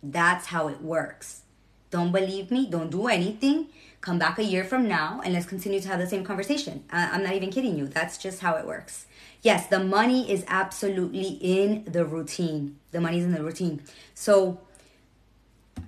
[0.01, 1.41] That's how it works.
[1.89, 2.67] Don't believe me?
[2.67, 3.67] Don't do anything.
[3.99, 6.85] Come back a year from now and let's continue to have the same conversation.
[6.91, 7.87] I'm not even kidding you.
[7.87, 9.05] That's just how it works.
[9.41, 12.77] Yes, the money is absolutely in the routine.
[12.91, 13.81] The money's in the routine.
[14.15, 14.59] So,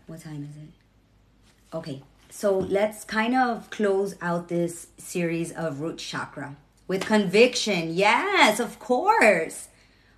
[0.08, 1.76] what time is it?
[1.76, 6.56] Okay, so let's kind of close out this series of root chakra
[6.88, 7.94] with conviction.
[7.94, 9.70] Yes, of course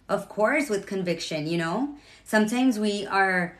[0.10, 3.58] of course with conviction you know sometimes we are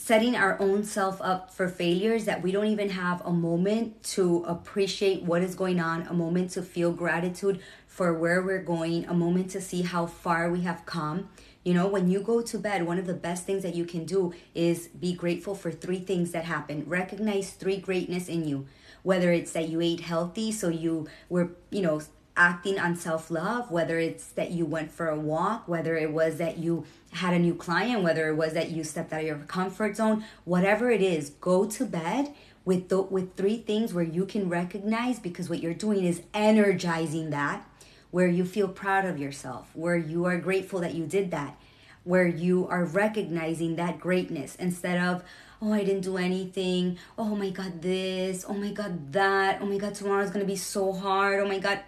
[0.00, 4.42] setting our own self up for failures that we don't even have a moment to
[4.46, 9.12] appreciate what is going on, a moment to feel gratitude for where we're going, a
[9.12, 11.28] moment to see how far we have come.
[11.64, 14.06] You know, when you go to bed, one of the best things that you can
[14.06, 16.84] do is be grateful for three things that happen.
[16.86, 18.66] Recognize three greatness in you.
[19.02, 22.00] Whether it's that you ate healthy, so you were, you know,
[22.40, 26.38] acting on self love, whether it's that you went for a walk, whether it was
[26.38, 29.36] that you had a new client, whether it was that you stepped out of your
[29.40, 32.32] comfort zone, whatever it is, go to bed
[32.64, 37.62] with with three things where you can recognize because what you're doing is energizing that,
[38.10, 41.60] where you feel proud of yourself, where you are grateful that you did that,
[42.04, 45.22] where you are recognizing that greatness instead of
[45.62, 46.96] oh, I didn't do anything.
[47.18, 48.46] Oh my God, this.
[48.48, 49.58] Oh my God, that.
[49.60, 51.40] Oh my God, tomorrow's going to be so hard.
[51.40, 51.80] Oh my God.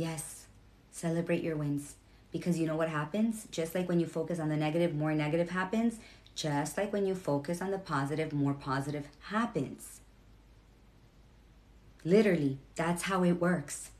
[0.00, 0.46] Yes,
[0.90, 1.96] celebrate your wins.
[2.32, 3.46] Because you know what happens?
[3.50, 5.98] Just like when you focus on the negative, more negative happens.
[6.34, 10.00] Just like when you focus on the positive, more positive happens.
[12.02, 13.90] Literally, that's how it works.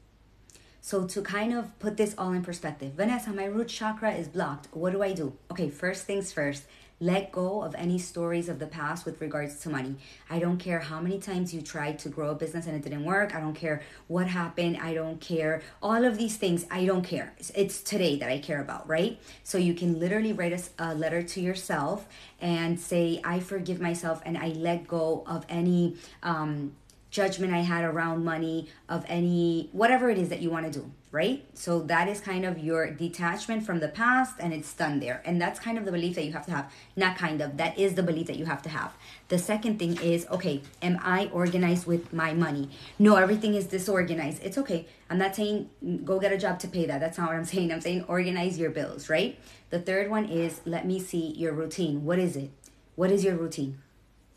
[0.81, 4.69] So, to kind of put this all in perspective, Vanessa, my root chakra is blocked.
[4.73, 5.35] What do I do?
[5.51, 6.63] Okay, first things first,
[7.01, 9.97] let go of any stories of the past with regards to money.
[10.29, 13.05] I don't care how many times you tried to grow a business and it didn't
[13.05, 13.35] work.
[13.35, 14.77] I don't care what happened.
[14.77, 15.63] I don't care.
[15.83, 17.35] All of these things, I don't care.
[17.55, 19.19] It's today that I care about, right?
[19.45, 22.07] So you can literally write a, a letter to yourself
[22.41, 26.73] and say, I forgive myself and I let go of any um,
[27.11, 30.91] judgment I had around money, of any, whatever it is that you want to do,
[31.13, 31.45] right?
[31.55, 35.23] So that is kind of your detachment from the past and it's done there.
[35.25, 36.73] And that's kind of the belief that you have to have.
[36.95, 38.93] Not kind of, that is the belief that you have to have.
[39.27, 42.71] The second thing is, okay, am I organized with my money?
[42.99, 44.41] No, everything is disorganized.
[44.45, 44.87] It's okay.
[45.09, 45.69] I'm not saying
[46.05, 47.01] go get a job to pay that.
[47.01, 47.73] That's not what I'm saying.
[47.73, 49.37] I'm saying organize your bills, right?
[49.71, 52.05] The third one is let me see your routine.
[52.05, 52.51] What is it?
[52.95, 53.79] What is your routine?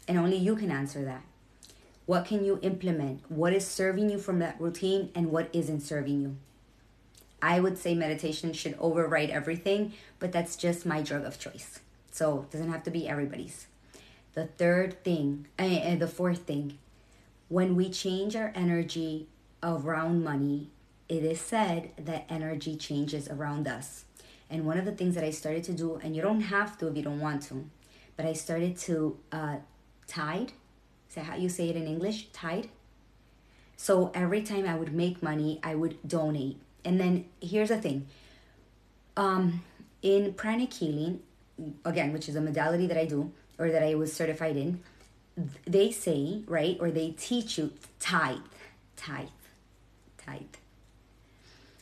[0.08, 1.24] And only you can answer that.
[2.06, 3.22] What can you implement?
[3.30, 6.38] What is serving you from that routine and what isn't serving you?
[7.44, 11.82] I would say meditation should override everything, but that's just my drug of choice.
[12.10, 13.68] So it doesn't have to be everybody's.
[14.34, 16.80] The third thing, and the fourth thing,
[17.50, 19.28] when we change our energy
[19.62, 20.70] around money,
[21.10, 24.06] it is said that energy changes around us.
[24.50, 26.88] And one of the things that I started to do, and you don't have to
[26.88, 27.70] if you don't want to,
[28.16, 29.58] but I started to uh,
[30.08, 30.54] tide
[31.14, 32.30] is that how you say it in English?
[32.34, 32.70] Tide.
[33.78, 36.58] So every time I would make money, I would donate.
[36.86, 38.08] And then here's the thing.
[39.16, 39.64] Um,
[40.02, 41.22] in pranic healing,
[41.86, 44.82] again, which is a modality that I do or that I was certified in,
[45.66, 48.38] they say, right, or they teach you tithe,
[48.96, 49.28] tithe,
[50.18, 50.42] tithe.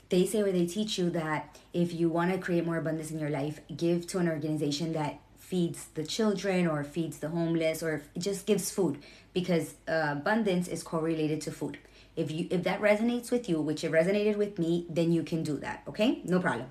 [0.10, 3.20] They say or they teach you that if you want to create more abundance in
[3.20, 8.04] your life, give to an organization that feeds the children or feeds the homeless or
[8.18, 8.98] just gives food
[9.34, 11.78] because uh, abundance is correlated to food.
[12.15, 15.43] If you if that resonates with you, which it resonated with me, then you can
[15.43, 15.84] do that.
[15.88, 16.69] Okay, no problem.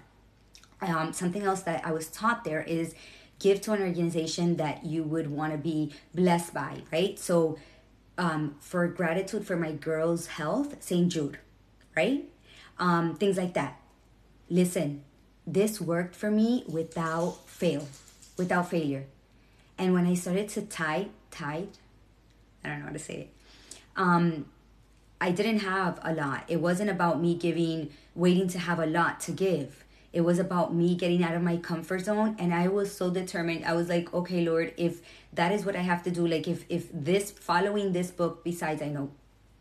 [0.82, 2.94] Um, something else that I was taught there is
[3.38, 7.18] give to an organization that you would want to be blessed by, right?
[7.18, 7.58] So,
[8.16, 11.10] um, for gratitude for my girl's health, St.
[11.10, 11.38] Jude,
[11.96, 12.24] right?
[12.78, 13.80] Um, things like that.
[14.48, 15.04] Listen,
[15.46, 17.88] this worked for me without fail,
[18.36, 19.06] without failure.
[19.78, 21.68] And when I started to tithe, tithe,
[22.62, 23.30] I don't know how to say it.
[23.96, 24.46] Um,
[25.20, 26.44] I didn't have a lot.
[26.48, 29.84] It wasn't about me giving, waiting to have a lot to give.
[30.12, 32.36] It was about me getting out of my comfort zone.
[32.38, 33.64] And I was so determined.
[33.64, 35.00] I was like, okay, Lord, if
[35.34, 38.82] that is what I have to do, like if if this following this book, besides
[38.82, 39.10] I know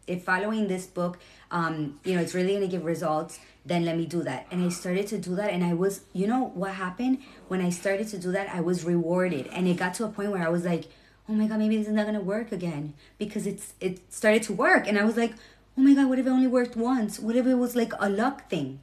[0.09, 1.19] if following this book,
[1.51, 4.47] um, you know, it's really gonna give results, then let me do that.
[4.51, 7.19] And I started to do that and I was, you know what happened?
[7.47, 9.47] When I started to do that, I was rewarded.
[9.53, 10.85] And it got to a point where I was like,
[11.29, 14.53] oh my god maybe this is not gonna work again because it's it started to
[14.53, 14.87] work.
[14.87, 15.33] And i was like
[15.77, 17.19] oh my god what if it only worked once?
[17.19, 18.79] What if it was like a luck thing?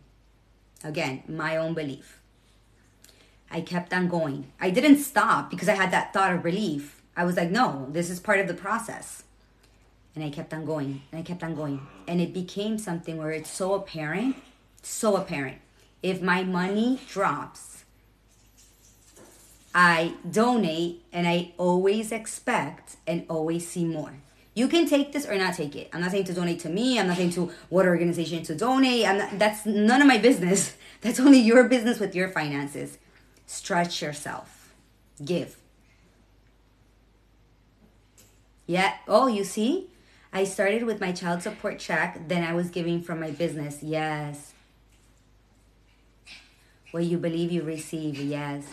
[0.84, 2.20] Again my own belief.
[3.50, 4.52] I kept on going.
[4.60, 7.02] I didn't stop because i had that thought of relief.
[7.16, 9.24] I was like no this is part of the process.
[10.14, 11.86] And i kept on going and i kept on going.
[12.06, 14.36] And it became something where it's so apparent
[14.86, 15.58] so apparent.
[16.02, 17.75] If my money drops
[19.76, 24.14] I donate and I always expect and always see more.
[24.54, 25.90] You can take this or not take it.
[25.92, 26.98] I'm not saying to donate to me.
[26.98, 29.02] I'm not saying to what organization to donate.
[29.04, 30.74] Not, that's none of my business.
[31.02, 32.96] That's only your business with your finances.
[33.44, 34.74] Stretch yourself.
[35.22, 35.54] Give.
[38.66, 38.94] Yeah.
[39.06, 39.90] Oh, you see?
[40.32, 43.82] I started with my child support check, then I was giving from my business.
[43.82, 44.54] Yes.
[46.92, 48.18] What you believe you receive.
[48.18, 48.64] Yes.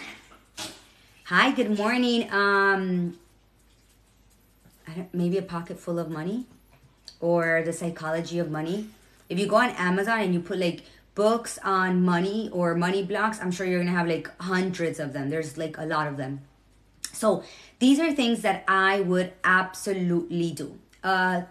[1.27, 2.29] Hi, good morning.
[2.33, 3.17] Um,
[5.13, 6.47] maybe a pocket full of money
[7.21, 8.89] or the psychology of money.
[9.29, 10.83] If you go on Amazon and you put like
[11.15, 15.29] books on money or money blocks, I'm sure you're gonna have like hundreds of them.
[15.29, 16.41] There's like a lot of them.
[17.13, 17.45] So
[17.79, 20.77] these are things that I would absolutely do.
[21.05, 21.43] Uh,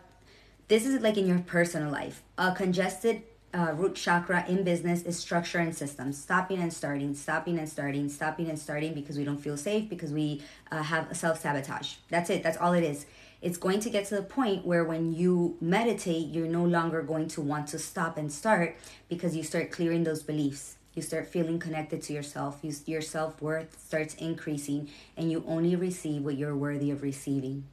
[0.68, 2.22] this is like in your personal life.
[2.36, 3.22] A congested
[3.54, 6.18] uh, root chakra in business is structure and systems.
[6.18, 10.12] Stopping and starting, stopping and starting, stopping and starting because we don't feel safe, because
[10.12, 11.94] we uh, have self sabotage.
[12.08, 12.42] That's it.
[12.42, 13.06] That's all it is
[13.42, 17.26] it's going to get to the point where when you meditate, you're no longer going
[17.26, 18.76] to want to stop and start
[19.08, 20.76] because you start clearing those beliefs.
[20.94, 22.60] You start feeling connected to yourself.
[22.62, 27.64] You, your self worth starts increasing, and you only receive what you're worthy of receiving.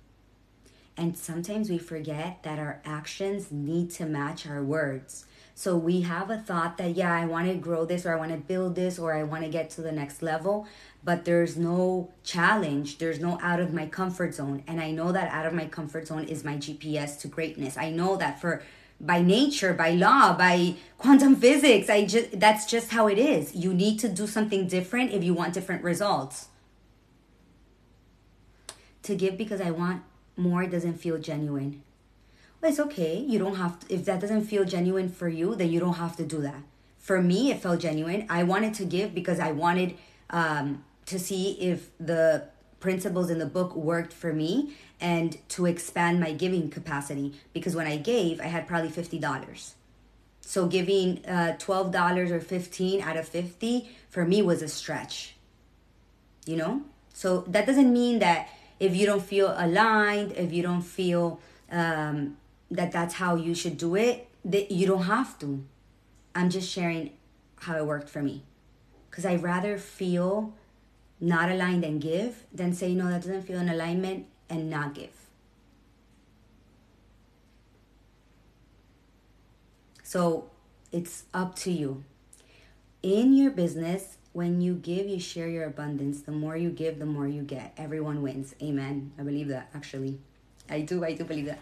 [0.97, 5.25] And sometimes we forget that our actions need to match our words.
[5.59, 8.31] So we have a thought that, yeah, I want to grow this, or I want
[8.31, 10.67] to build this, or I want to get to the next level
[11.03, 14.63] but there's no challenge there's no out of my comfort zone.
[14.67, 17.77] And i know that out of my comfort zone is my gps to greatness.
[17.77, 18.63] I know that for
[19.01, 23.55] by nature by law by quantum physics i just that's just how it is.
[23.55, 26.47] You need to do something different if you want different results.
[29.03, 30.03] To give because i want
[30.35, 31.81] more doesn't feel genuine
[32.61, 35.69] well it's okay you don't have to if that doesn't feel genuine for you then
[35.69, 36.61] you don't have to do that
[36.97, 39.95] for me it felt genuine i wanted to give because i wanted
[40.29, 42.43] um, to see if the
[42.79, 47.87] principles in the book worked for me and to expand my giving capacity because when
[47.87, 49.73] I gave, I had probably $50.
[50.41, 55.35] So giving uh, $12 or 15 out of 50 for me was a stretch.
[56.45, 56.81] You know?
[57.13, 58.49] So that doesn't mean that
[58.79, 61.39] if you don't feel aligned, if you don't feel
[61.71, 62.37] um,
[62.71, 65.63] that that's how you should do it, that you don't have to.
[66.35, 67.11] I'm just sharing
[67.61, 68.43] how it worked for me.
[69.09, 70.53] Because I rather feel
[71.19, 75.09] not aligned and give than say no that doesn't feel in alignment and not give.
[80.03, 80.49] So
[80.91, 82.03] it's up to you.
[83.03, 86.21] In your business when you give you share your abundance.
[86.21, 87.73] The more you give the more you get.
[87.77, 88.55] Everyone wins.
[88.61, 89.11] Amen.
[89.17, 90.19] I believe that actually.
[90.69, 91.59] I do i do believe that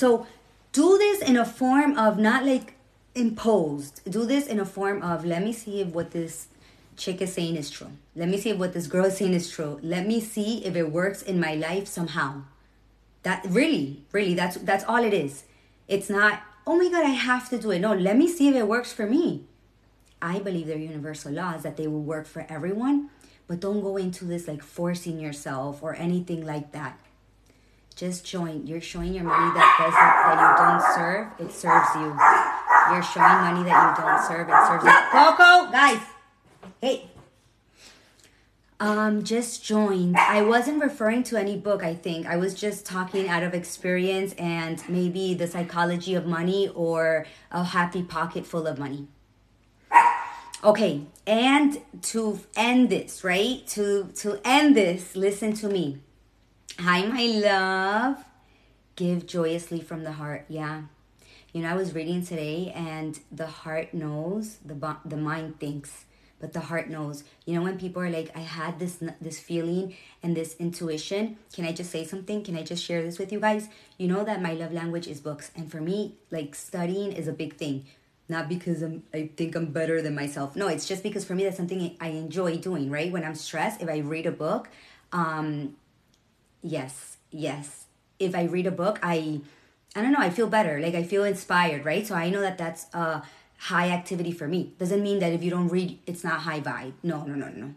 [0.00, 0.26] so
[0.72, 2.74] do this in a form of not like
[3.14, 6.48] imposed do this in a form of let me see if what this
[6.96, 7.90] chick is saying is true.
[8.14, 9.78] Let me see if what this girl is saying is true.
[9.82, 12.42] Let me see if it works in my life somehow.
[13.22, 15.44] That really, really, that's that's all it is.
[15.88, 17.80] It's not, oh my god, I have to do it.
[17.80, 19.44] No, let me see if it works for me.
[20.20, 23.10] I believe they're universal laws that they will work for everyone,
[23.46, 26.98] but don't go into this like forcing yourself or anything like that.
[27.96, 28.66] Just join.
[28.66, 32.10] You're showing your money that doesn't that you don't serve, it serves you.
[32.90, 34.90] You're showing money that you don't serve, it serves you.
[35.12, 36.00] Coco, guys.
[36.80, 37.08] Hey.
[38.80, 40.16] Um, just joined.
[40.16, 42.26] I wasn't referring to any book, I think.
[42.26, 47.62] I was just talking out of experience and maybe the psychology of money or a
[47.62, 49.06] happy pocket full of money.
[50.64, 53.66] Okay, and to end this, right?
[53.68, 56.00] To to end this, listen to me.
[56.78, 58.24] Hi, my love.
[58.96, 60.44] Give joyously from the heart.
[60.48, 60.82] Yeah.
[61.52, 66.04] You know, I was reading today and the heart knows, the the mind thinks
[66.44, 67.24] but the heart knows.
[67.46, 71.38] You know when people are like, I had this this feeling and this intuition.
[71.54, 72.44] Can I just say something?
[72.44, 73.70] Can I just share this with you guys?
[73.96, 77.32] You know that my love language is books, and for me, like studying is a
[77.32, 77.86] big thing.
[78.28, 80.54] Not because I'm, I think I'm better than myself.
[80.54, 82.90] No, it's just because for me that's something I enjoy doing.
[82.90, 84.68] Right when I'm stressed, if I read a book,
[85.12, 85.76] um,
[86.64, 87.84] yes, yes.
[88.18, 89.42] If I read a book, I
[89.94, 90.18] I don't know.
[90.18, 90.80] I feel better.
[90.80, 91.84] Like I feel inspired.
[91.84, 92.04] Right.
[92.04, 93.22] So I know that that's a
[93.58, 94.72] high activity for me.
[94.78, 96.94] Doesn't mean that if you don't read, it's not high vibe.
[97.02, 97.74] No, no, no, no.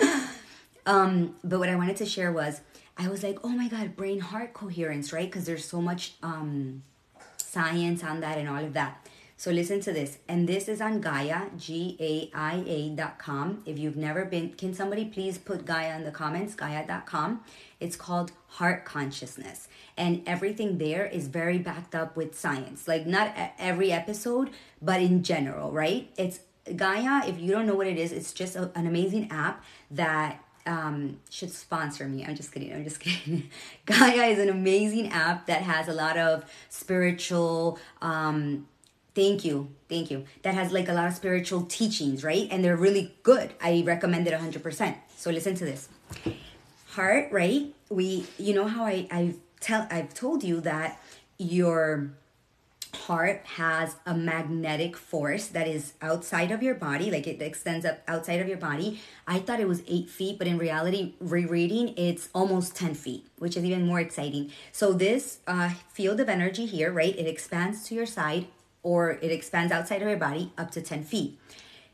[0.86, 2.60] um, but what I wanted to share was
[2.96, 5.28] I was like, oh my God, brain heart coherence, right?
[5.30, 6.82] Because there's so much um,
[7.36, 9.06] science on that and all of that.
[9.36, 10.18] So listen to this.
[10.28, 13.62] And this is on Gaia, G A I A dot com.
[13.66, 16.54] If you've never been, can somebody please put Gaia in the comments?
[16.54, 17.42] Gaia.com.
[17.80, 19.68] It's called Heart Consciousness.
[19.96, 22.86] And everything there is very backed up with science.
[22.86, 26.10] Like, not every episode, but in general, right?
[26.16, 26.40] It's
[26.76, 30.42] Gaia, if you don't know what it is, it's just a, an amazing app that
[30.66, 32.24] um, should sponsor me.
[32.24, 32.72] I'm just kidding.
[32.72, 33.50] I'm just kidding.
[33.84, 38.66] Gaia is an amazing app that has a lot of spiritual, um,
[39.14, 39.68] Thank you.
[39.88, 40.24] Thank you.
[40.42, 42.48] That has like a lot of spiritual teachings, right?
[42.50, 43.52] And they're really good.
[43.62, 44.96] I recommend it 100%.
[45.16, 45.88] So listen to this.
[46.88, 47.72] Heart, right?
[47.88, 51.00] We you know how I I tell I've told you that
[51.38, 52.10] your
[52.94, 57.98] heart has a magnetic force that is outside of your body, like it extends up
[58.06, 59.00] outside of your body.
[59.26, 63.56] I thought it was eight feet, but in reality, rereading, it's almost 10 feet, which
[63.56, 64.52] is even more exciting.
[64.72, 68.46] So, this uh, field of energy here, right, it expands to your side
[68.84, 71.40] or it expands outside of your body up to 10 feet.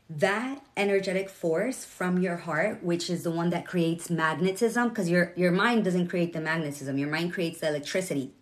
[0.07, 5.33] That energetic force from your heart, which is the one that creates magnetism, because your,
[5.35, 8.33] your mind doesn't create the magnetism, your mind creates the electricity.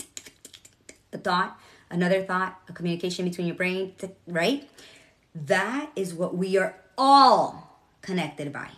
[1.13, 1.57] A thought
[1.89, 3.93] another thought, a communication between your brain,
[4.27, 4.69] right?
[5.33, 8.69] That is what we are all connected by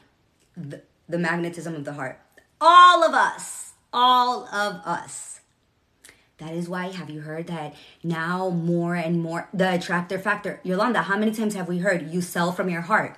[0.56, 2.20] the, the magnetism of the heart.
[2.60, 5.41] All of us, all of us.
[6.42, 10.60] That is why, have you heard that now more and more, the attractor factor?
[10.64, 13.12] Yolanda, how many times have we heard you sell from your heart?
[13.12, 13.18] How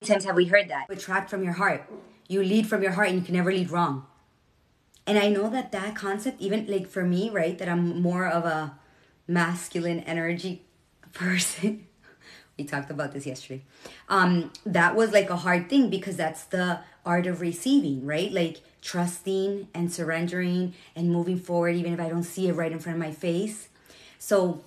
[0.00, 0.86] many times have we heard that?
[0.88, 1.90] You attract from your heart.
[2.28, 4.06] You lead from your heart and you can never lead wrong.
[5.08, 8.44] And I know that that concept, even like for me, right, that I'm more of
[8.44, 8.78] a
[9.26, 10.62] masculine energy
[11.12, 11.88] person.
[12.56, 13.64] we talked about this yesterday.
[14.08, 18.30] Um, that was like a hard thing because that's the art of receiving, right?
[18.30, 22.78] Like trusting and surrendering and moving forward, even if I don't see it right in
[22.78, 23.68] front of my face.
[24.18, 24.62] So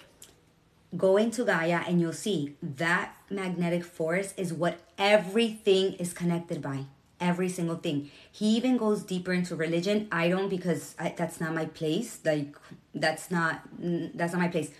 [0.95, 6.86] go into Gaia and you'll see that magnetic force is what everything is connected by
[7.20, 8.11] every single thing.
[8.32, 10.07] He even goes deeper into religion.
[10.11, 12.20] I don't because I, that's not my place.
[12.24, 12.55] Like
[12.93, 14.72] that's not that's not my place.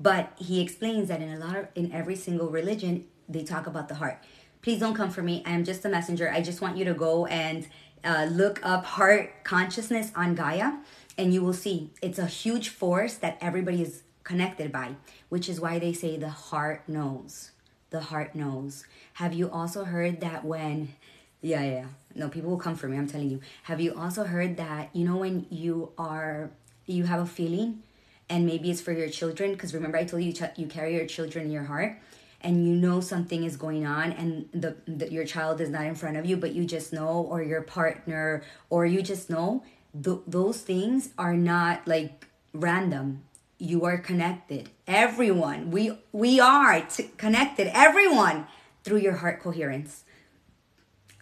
[0.00, 3.88] But he explains that in a lot of in every single religion they talk about
[3.88, 4.22] the heart.
[4.62, 5.42] Please don't come for me.
[5.46, 6.30] I am just a messenger.
[6.30, 7.66] I just want you to go and
[8.04, 10.74] uh, look up heart consciousness on Gaia,
[11.16, 14.94] and you will see it's a huge force that everybody is connected by,
[15.28, 17.50] which is why they say the heart knows.
[17.90, 18.84] The heart knows.
[19.14, 20.94] Have you also heard that when
[21.42, 21.86] yeah, yeah.
[22.14, 22.96] No, people will come for me.
[22.96, 23.40] I'm telling you.
[23.64, 26.50] Have you also heard that you know when you are
[26.86, 27.82] you have a feeling,
[28.30, 29.52] and maybe it's for your children?
[29.52, 31.98] Because remember, I told you you carry your children in your heart,
[32.42, 35.94] and you know something is going on, and the, the your child is not in
[35.94, 39.64] front of you, but you just know, or your partner, or you just know.
[40.02, 43.22] Th- those things are not like random.
[43.58, 44.70] You are connected.
[44.86, 45.70] Everyone.
[45.70, 47.70] We we are t- connected.
[47.72, 48.46] Everyone
[48.84, 50.04] through your heart coherence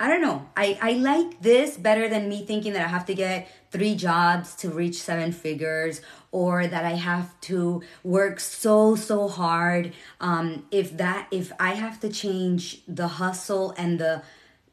[0.01, 0.48] I don't know.
[0.57, 4.55] I, I like this better than me thinking that I have to get three jobs
[4.57, 6.01] to reach seven figures
[6.32, 9.92] or that I have to work so, so hard.
[10.18, 14.22] Um, if that, if I have to change the hustle and the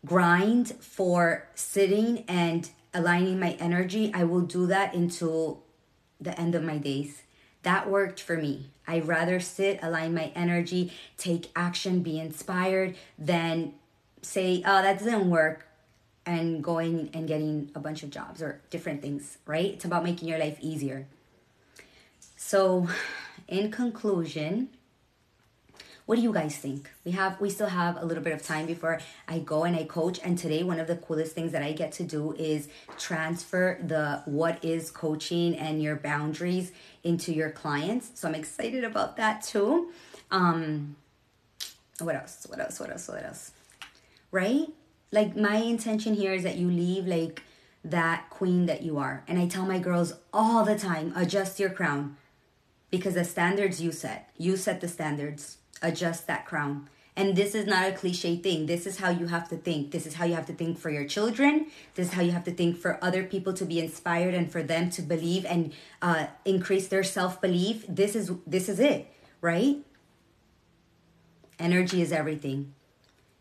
[0.05, 5.61] grind for sitting and aligning my energy, I will do that until
[6.21, 7.23] the end of my days.
[7.63, 8.71] That worked for me.
[8.87, 13.73] I rather sit, align my energy, take action, be inspired than
[14.27, 15.67] say, oh, that doesn't work,
[16.25, 19.73] and going and getting a bunch of jobs or different things, right?
[19.73, 21.07] It's about making your life easier.
[22.35, 22.87] So,
[23.47, 24.69] in conclusion,
[26.05, 26.89] what do you guys think?
[27.05, 29.85] We have we still have a little bit of time before I go and I
[29.85, 33.77] coach and today one of the coolest things that I get to do is transfer
[33.83, 36.71] the what is coaching and your boundaries
[37.03, 38.11] into your clients.
[38.15, 39.91] So I'm excited about that too.
[40.31, 40.95] Um
[41.99, 42.45] what else?
[42.49, 42.79] What else?
[42.79, 43.07] What else?
[43.09, 43.51] What else?
[44.31, 44.67] Right?
[45.11, 47.43] Like my intention here is that you leave like
[47.83, 49.23] that queen that you are.
[49.27, 52.17] And I tell my girls all the time, adjust your crown
[52.89, 55.57] because the standards you set, you set the standards.
[55.81, 56.89] Adjust that crown.
[57.15, 58.67] And this is not a cliche thing.
[58.67, 59.89] This is how you have to think.
[59.89, 61.65] This is how you have to think for your children.
[61.95, 64.61] This is how you have to think for other people to be inspired and for
[64.61, 67.85] them to believe and uh, increase their self belief.
[67.89, 69.11] This is this is it,
[69.41, 69.77] right?
[71.57, 72.73] Energy is everything.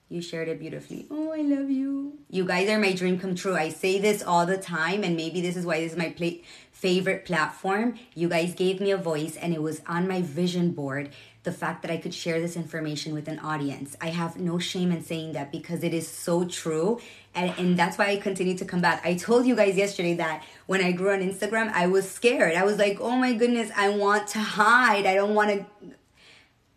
[0.09, 1.07] You shared it beautifully.
[1.11, 2.19] Oh, I love you.
[2.31, 3.57] You guys are my dream come true.
[3.57, 6.43] I say this all the time, and maybe this is why this is my pla-
[6.71, 7.99] favorite platform.
[8.15, 11.11] You guys gave me a voice, and it was on my vision board.
[11.43, 13.97] The fact that I could share this information with an audience.
[14.01, 17.01] I have no shame in saying that because it is so true.
[17.35, 19.05] And, and that's why I continue to come back.
[19.05, 22.55] I told you guys yesterday that when I grew on Instagram, I was scared.
[22.55, 25.05] I was like, oh my goodness, I want to hide.
[25.05, 25.67] I don't want to.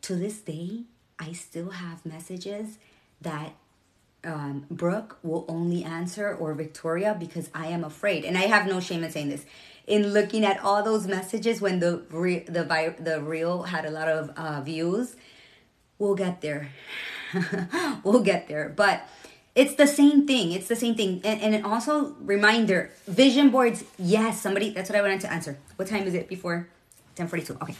[0.04, 0.84] To this day,
[1.20, 2.78] I still have messages
[3.22, 3.54] that
[4.24, 8.80] um, Brooke will only answer or Victoria because I am afraid, and I have no
[8.80, 9.46] shame in saying this.
[9.88, 13.92] In looking at all those messages when the re- the vi- the reel had a
[13.92, 15.16] lot of uh, views,
[15.98, 16.70] we'll get there.
[18.04, 19.08] we'll get there, but
[19.56, 20.52] it's the same thing.
[20.52, 23.84] It's the same thing, and, and also reminder: vision boards.
[23.98, 24.70] Yes, somebody.
[24.72, 25.58] That's what I wanted to answer.
[25.76, 26.28] What time is it?
[26.28, 26.68] Before
[27.16, 27.58] ten forty two.
[27.62, 27.76] Okay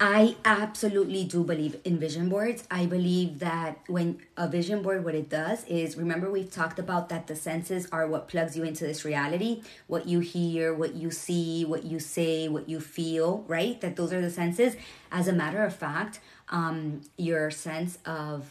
[0.00, 2.62] I absolutely do believe in vision boards.
[2.70, 7.08] I believe that when a vision board, what it does is remember, we've talked about
[7.08, 11.10] that the senses are what plugs you into this reality what you hear, what you
[11.10, 13.80] see, what you say, what you feel, right?
[13.80, 14.76] That those are the senses.
[15.10, 16.20] As a matter of fact,
[16.50, 18.46] um, your sense of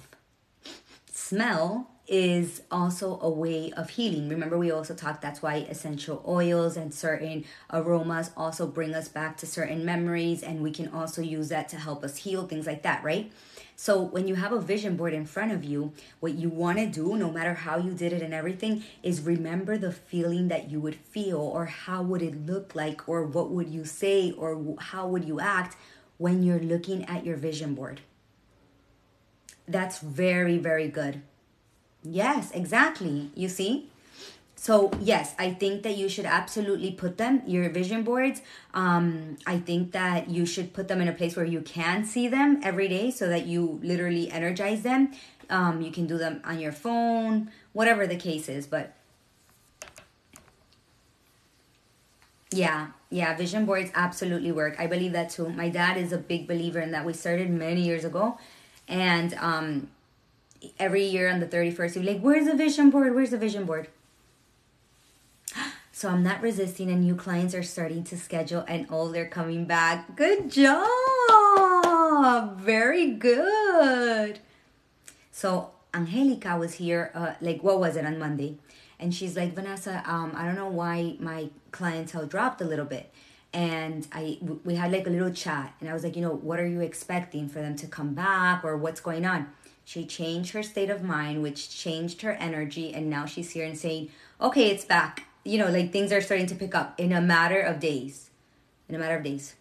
[1.12, 4.30] smell is also a way of healing.
[4.30, 9.38] Remember, we also talked that's why essential oils and certain aromas also bring us back
[9.38, 12.84] to certain memories, and we can also use that to help us heal, things like
[12.84, 13.32] that, right?
[13.76, 16.88] So, when you have a vision board in front of you, what you want to
[16.88, 20.80] do, no matter how you did it and everything, is remember the feeling that you
[20.80, 25.08] would feel, or how would it look like, or what would you say, or how
[25.08, 25.76] would you act
[26.18, 28.02] when you're looking at your vision board.
[29.68, 31.22] That's very, very good.
[32.04, 33.32] Yes, exactly.
[33.36, 33.90] You see?
[34.56, 38.42] So, yes, I think that you should absolutely put them, your vision boards.
[38.74, 42.28] Um, I think that you should put them in a place where you can see
[42.28, 45.12] them every day so that you literally energize them.
[45.50, 48.66] Um, you can do them on your phone, whatever the case is.
[48.66, 48.94] But
[52.52, 54.76] yeah, yeah, vision boards absolutely work.
[54.80, 55.50] I believe that too.
[55.50, 57.06] My dad is a big believer in that.
[57.06, 58.40] We started many years ago.
[58.88, 59.90] And um,
[60.80, 63.14] every year on the 31st, he'd be like, Where's the vision board?
[63.16, 63.88] Where's the vision board?
[65.92, 69.66] So I'm not resisting, and new clients are starting to schedule, and all they're coming
[69.66, 70.16] back.
[70.16, 70.86] Good job!
[72.60, 74.38] Very good.
[75.32, 78.58] So Angelica was here, uh, like, what was it on Monday?
[79.00, 83.12] And she's like, Vanessa, um, I don't know why my clientele dropped a little bit.
[83.54, 86.60] And I, we had like a little chat, and I was like, you know, what
[86.60, 89.48] are you expecting for them to come back, or what's going on?
[89.88, 92.94] She changed her state of mind, which changed her energy.
[92.94, 94.10] And now she's here and saying,
[94.42, 95.28] okay, it's back.
[95.46, 98.30] You know, like things are starting to pick up in a matter of days.
[98.90, 99.56] In a matter of days.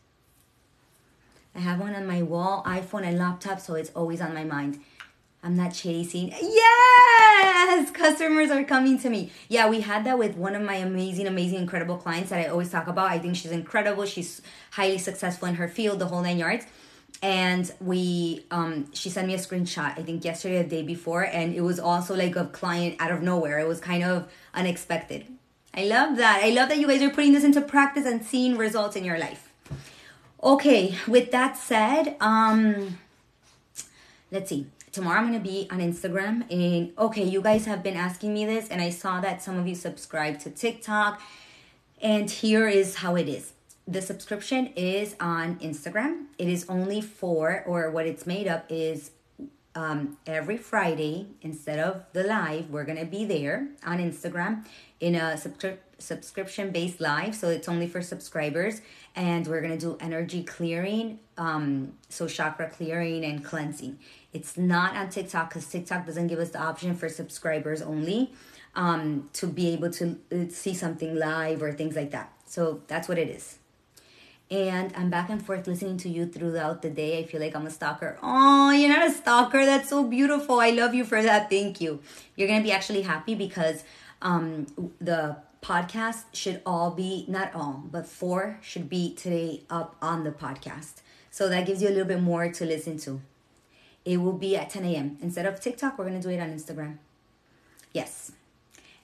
[1.54, 4.80] I have one on my wall, iPhone and laptop, so it's always on my mind.
[5.44, 6.34] I'm not chasing.
[6.42, 7.92] Yes!
[7.92, 9.30] Customers are coming to me.
[9.48, 12.72] Yeah, we had that with one of my amazing, amazing, incredible clients that I always
[12.72, 13.12] talk about.
[13.12, 14.04] I think she's incredible.
[14.06, 16.66] She's highly successful in her field, the whole nine yards
[17.22, 21.22] and we um she sent me a screenshot i think yesterday or the day before
[21.22, 23.58] and it was also like a client out of nowhere.
[23.58, 25.26] It was kind of unexpected.
[25.74, 26.42] I love that.
[26.42, 29.18] I love that you guys are putting this into practice and seeing results in your
[29.18, 29.52] life.
[30.42, 32.98] Okay with that said um
[34.30, 34.66] let's see.
[34.92, 38.68] Tomorrow i'm gonna be on instagram and okay you guys have been asking me this
[38.68, 41.20] and i saw that some of you subscribe to tiktok
[42.00, 43.52] and here is how it is
[43.86, 46.26] the subscription is on Instagram.
[46.38, 49.12] It is only for, or what it's made up is
[49.76, 54.64] um, every Friday, instead of the live, we're going to be there on Instagram
[54.98, 57.34] in a subscri- subscription based live.
[57.34, 58.80] So it's only for subscribers.
[59.14, 63.98] And we're going to do energy clearing, um, so chakra clearing and cleansing.
[64.32, 68.32] It's not on TikTok because TikTok doesn't give us the option for subscribers only
[68.74, 72.32] um, to be able to uh, see something live or things like that.
[72.46, 73.58] So that's what it is
[74.50, 77.18] and I'm back and forth listening to you throughout the day.
[77.18, 78.18] I feel like I'm a stalker.
[78.22, 79.64] Oh, you're not a stalker.
[79.64, 80.60] That's so beautiful.
[80.60, 81.50] I love you for that.
[81.50, 82.00] Thank you.
[82.36, 83.82] You're gonna be actually happy because
[84.22, 84.66] um,
[85.00, 90.30] the podcast should all be not all, but four should be today up on the
[90.30, 91.02] podcast.
[91.30, 93.20] So that gives you a little bit more to listen to.
[94.04, 95.18] It will be at 10 a.m.
[95.20, 96.98] Instead of TikTok, we're gonna do it on Instagram.
[97.92, 98.30] Yes.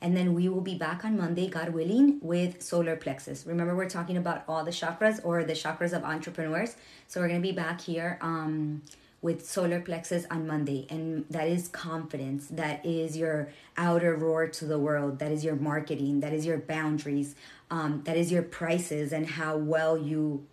[0.03, 3.47] And then we will be back on Monday, God willing, with solar plexus.
[3.47, 6.75] Remember, we're talking about all the chakras or the chakras of entrepreneurs.
[7.07, 8.83] So we're going to be back here um,
[9.23, 10.89] with solar plexus on Monday.
[10.91, 12.49] And that is confidence.
[12.49, 15.21] That is your outer roar to the world.
[15.21, 16.19] That is your marketing.
[16.19, 17.37] That is your boundaries.
[17.71, 20.45] Um, that is your prices and how well you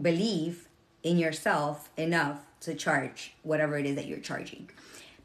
[0.00, 0.68] believe
[1.04, 4.70] in yourself enough to charge whatever it is that you're charging.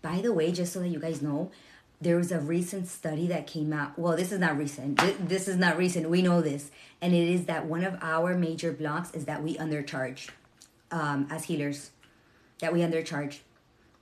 [0.03, 1.51] By the way, just so that you guys know,
[1.99, 3.97] there was a recent study that came out.
[3.97, 4.99] Well, this is not recent.
[5.27, 6.09] This is not recent.
[6.09, 6.69] We know this.
[7.01, 10.29] And it is that one of our major blocks is that we undercharge
[10.91, 11.91] um, as healers.
[12.59, 13.39] That we undercharge.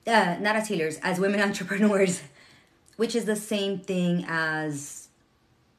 [0.05, 2.21] Uh, not as healers, as women entrepreneurs,
[2.97, 5.07] which is the same thing as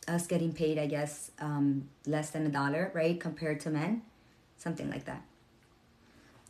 [0.09, 3.21] us getting paid, I guess, um, less than a dollar, right?
[3.21, 4.03] Compared to men.
[4.57, 5.23] Something like that.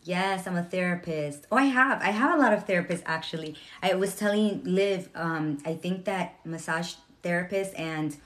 [0.06, 1.48] Yes, I'm a therapist.
[1.50, 2.00] Oh, I have.
[2.00, 3.56] I have a lot of therapists actually.
[3.82, 6.94] I was telling Liv, um, I think that massage
[7.24, 8.16] therapists and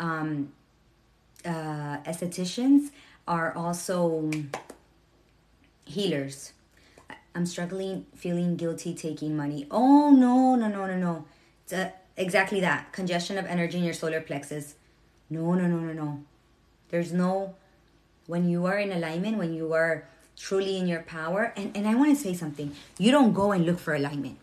[0.00, 0.52] um,
[1.44, 2.92] uh, estheticians
[3.26, 4.30] are also
[5.84, 6.54] healers.
[7.34, 9.66] I'm struggling, feeling guilty taking money.
[9.70, 11.24] Oh, no, no, no, no, no.
[11.76, 12.90] Uh, exactly that.
[12.92, 14.76] Congestion of energy in your solar plexus.
[15.28, 16.24] No, no, no, no, no.
[16.88, 17.54] There's no,
[18.26, 20.08] when you are in alignment, when you are
[20.38, 21.52] truly in your power.
[21.56, 22.74] And, and I want to say something.
[22.98, 24.38] You don't go and look for alignment.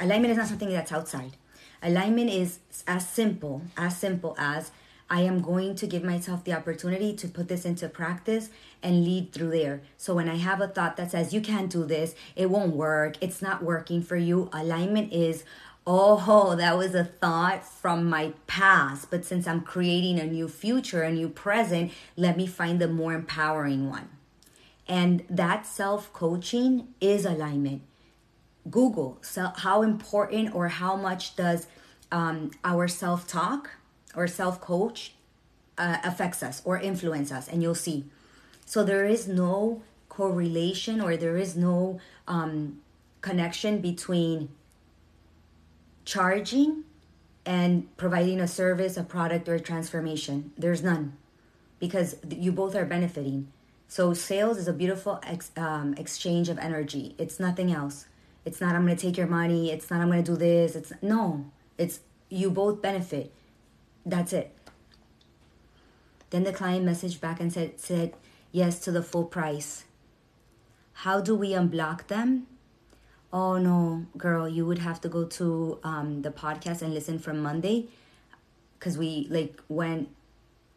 [0.00, 1.36] Alignment is not something that's outside.
[1.82, 4.70] Alignment is as simple, as simple as
[5.10, 8.48] I am going to give myself the opportunity to put this into practice
[8.82, 9.82] and lead through there.
[9.98, 13.16] So when I have a thought that says, you can't do this, it won't work,
[13.20, 15.44] it's not working for you, alignment is,
[15.86, 19.10] oh, that was a thought from my past.
[19.10, 23.12] But since I'm creating a new future, a new present, let me find the more
[23.12, 24.08] empowering one.
[24.88, 27.82] And that self coaching is alignment.
[28.70, 31.66] Google so how important or how much does
[32.10, 33.70] um, our self talk
[34.14, 35.14] or self coach
[35.76, 38.04] uh, affects us or influence us, and you'll see.
[38.66, 42.80] So there is no correlation or there is no um,
[43.20, 44.48] connection between
[46.04, 46.84] charging
[47.44, 50.52] and providing a service, a product, or a transformation.
[50.56, 51.16] There's none
[51.80, 53.48] because you both are benefiting.
[53.94, 57.14] So sales is a beautiful ex, um, exchange of energy.
[57.16, 58.06] It's nothing else.
[58.44, 59.70] It's not I'm going to take your money.
[59.70, 60.74] It's not I'm going to do this.
[60.74, 61.44] It's no.
[61.78, 63.32] It's you both benefit.
[64.04, 64.50] That's it.
[66.30, 68.14] Then the client messaged back and said said
[68.50, 69.84] yes to the full price.
[71.04, 72.48] How do we unblock them?
[73.32, 77.38] Oh no, girl, you would have to go to um, the podcast and listen from
[77.40, 77.86] Monday
[78.76, 80.08] because we like went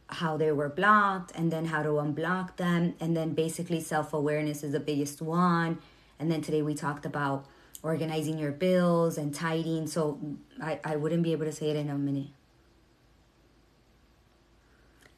[0.09, 2.95] how they were blocked and then how to unblock them.
[2.99, 5.79] And then basically self-awareness is the biggest one.
[6.19, 7.45] And then today we talked about
[7.83, 9.87] organizing your bills and tidying.
[9.87, 10.19] So
[10.61, 12.27] i, I wouldn't be able to say it in a minute.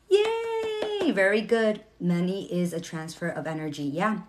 [0.09, 1.11] Yay!
[1.11, 1.83] Very good.
[1.99, 3.83] Money is a transfer of energy.
[3.83, 4.21] Yeah.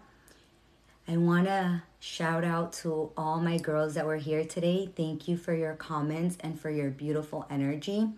[1.09, 4.91] I want to shout out to all my girls that were here today.
[4.95, 8.11] Thank you for your comments and for your beautiful energy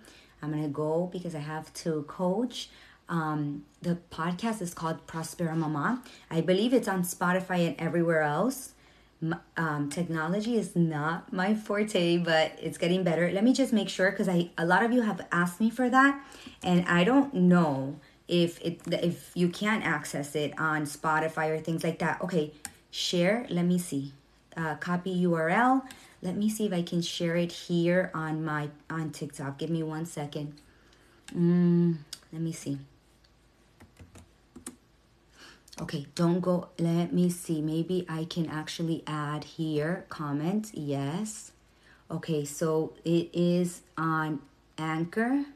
[0.42, 2.68] I'm to go because I have to coach.
[3.08, 6.02] Um, the podcast is called Prospera Mama.
[6.30, 8.72] I believe it's on Spotify and everywhere else.
[9.56, 13.30] Um, technology is not my forte, but it's getting better.
[13.30, 15.88] Let me just make sure because I a lot of you have asked me for
[15.88, 16.20] that,
[16.62, 21.84] and I don't know if it if you can't access it on Spotify or things
[21.84, 22.20] like that.
[22.20, 22.52] Okay,
[22.90, 23.46] share.
[23.48, 24.12] Let me see.
[24.56, 25.82] Uh, copy URL
[26.22, 29.58] let me see if I can share it here on my on TikTok.
[29.58, 30.54] Give me one second.
[31.36, 31.96] Mm,
[32.32, 32.78] let me see.
[35.80, 36.68] Okay, don't go.
[36.78, 37.60] Let me see.
[37.60, 40.70] Maybe I can actually add here comment.
[40.74, 41.50] Yes.
[42.10, 44.40] Okay, so it is on
[44.78, 45.46] Anchor.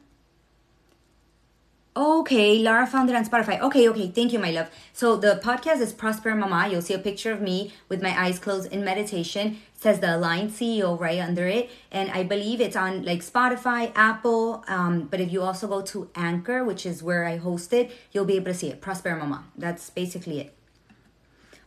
[1.95, 3.59] Okay, Lara found it on Spotify.
[3.59, 4.69] Okay, okay, thank you, my love.
[4.93, 6.67] So the podcast is Prosper Mama.
[6.69, 9.57] You'll see a picture of me with my eyes closed in meditation.
[9.79, 14.65] Says the Aligned CEO right under it, and I believe it's on like Spotify, Apple.
[14.67, 18.25] Um, but if you also go to Anchor, which is where I host it, you'll
[18.25, 18.81] be able to see it.
[18.81, 19.45] Prosper Mama.
[19.55, 20.57] That's basically it.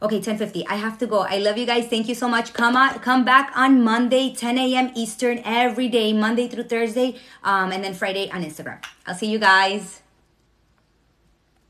[0.03, 0.67] Okay, 1050.
[0.67, 1.21] I have to go.
[1.21, 1.87] I love you guys.
[1.87, 2.53] Thank you so much.
[2.53, 4.91] Come on, come back on Monday, 10 a.m.
[4.97, 8.83] Eastern every day, Monday through Thursday, um, and then Friday on Instagram.
[9.07, 10.01] I'll see you guys.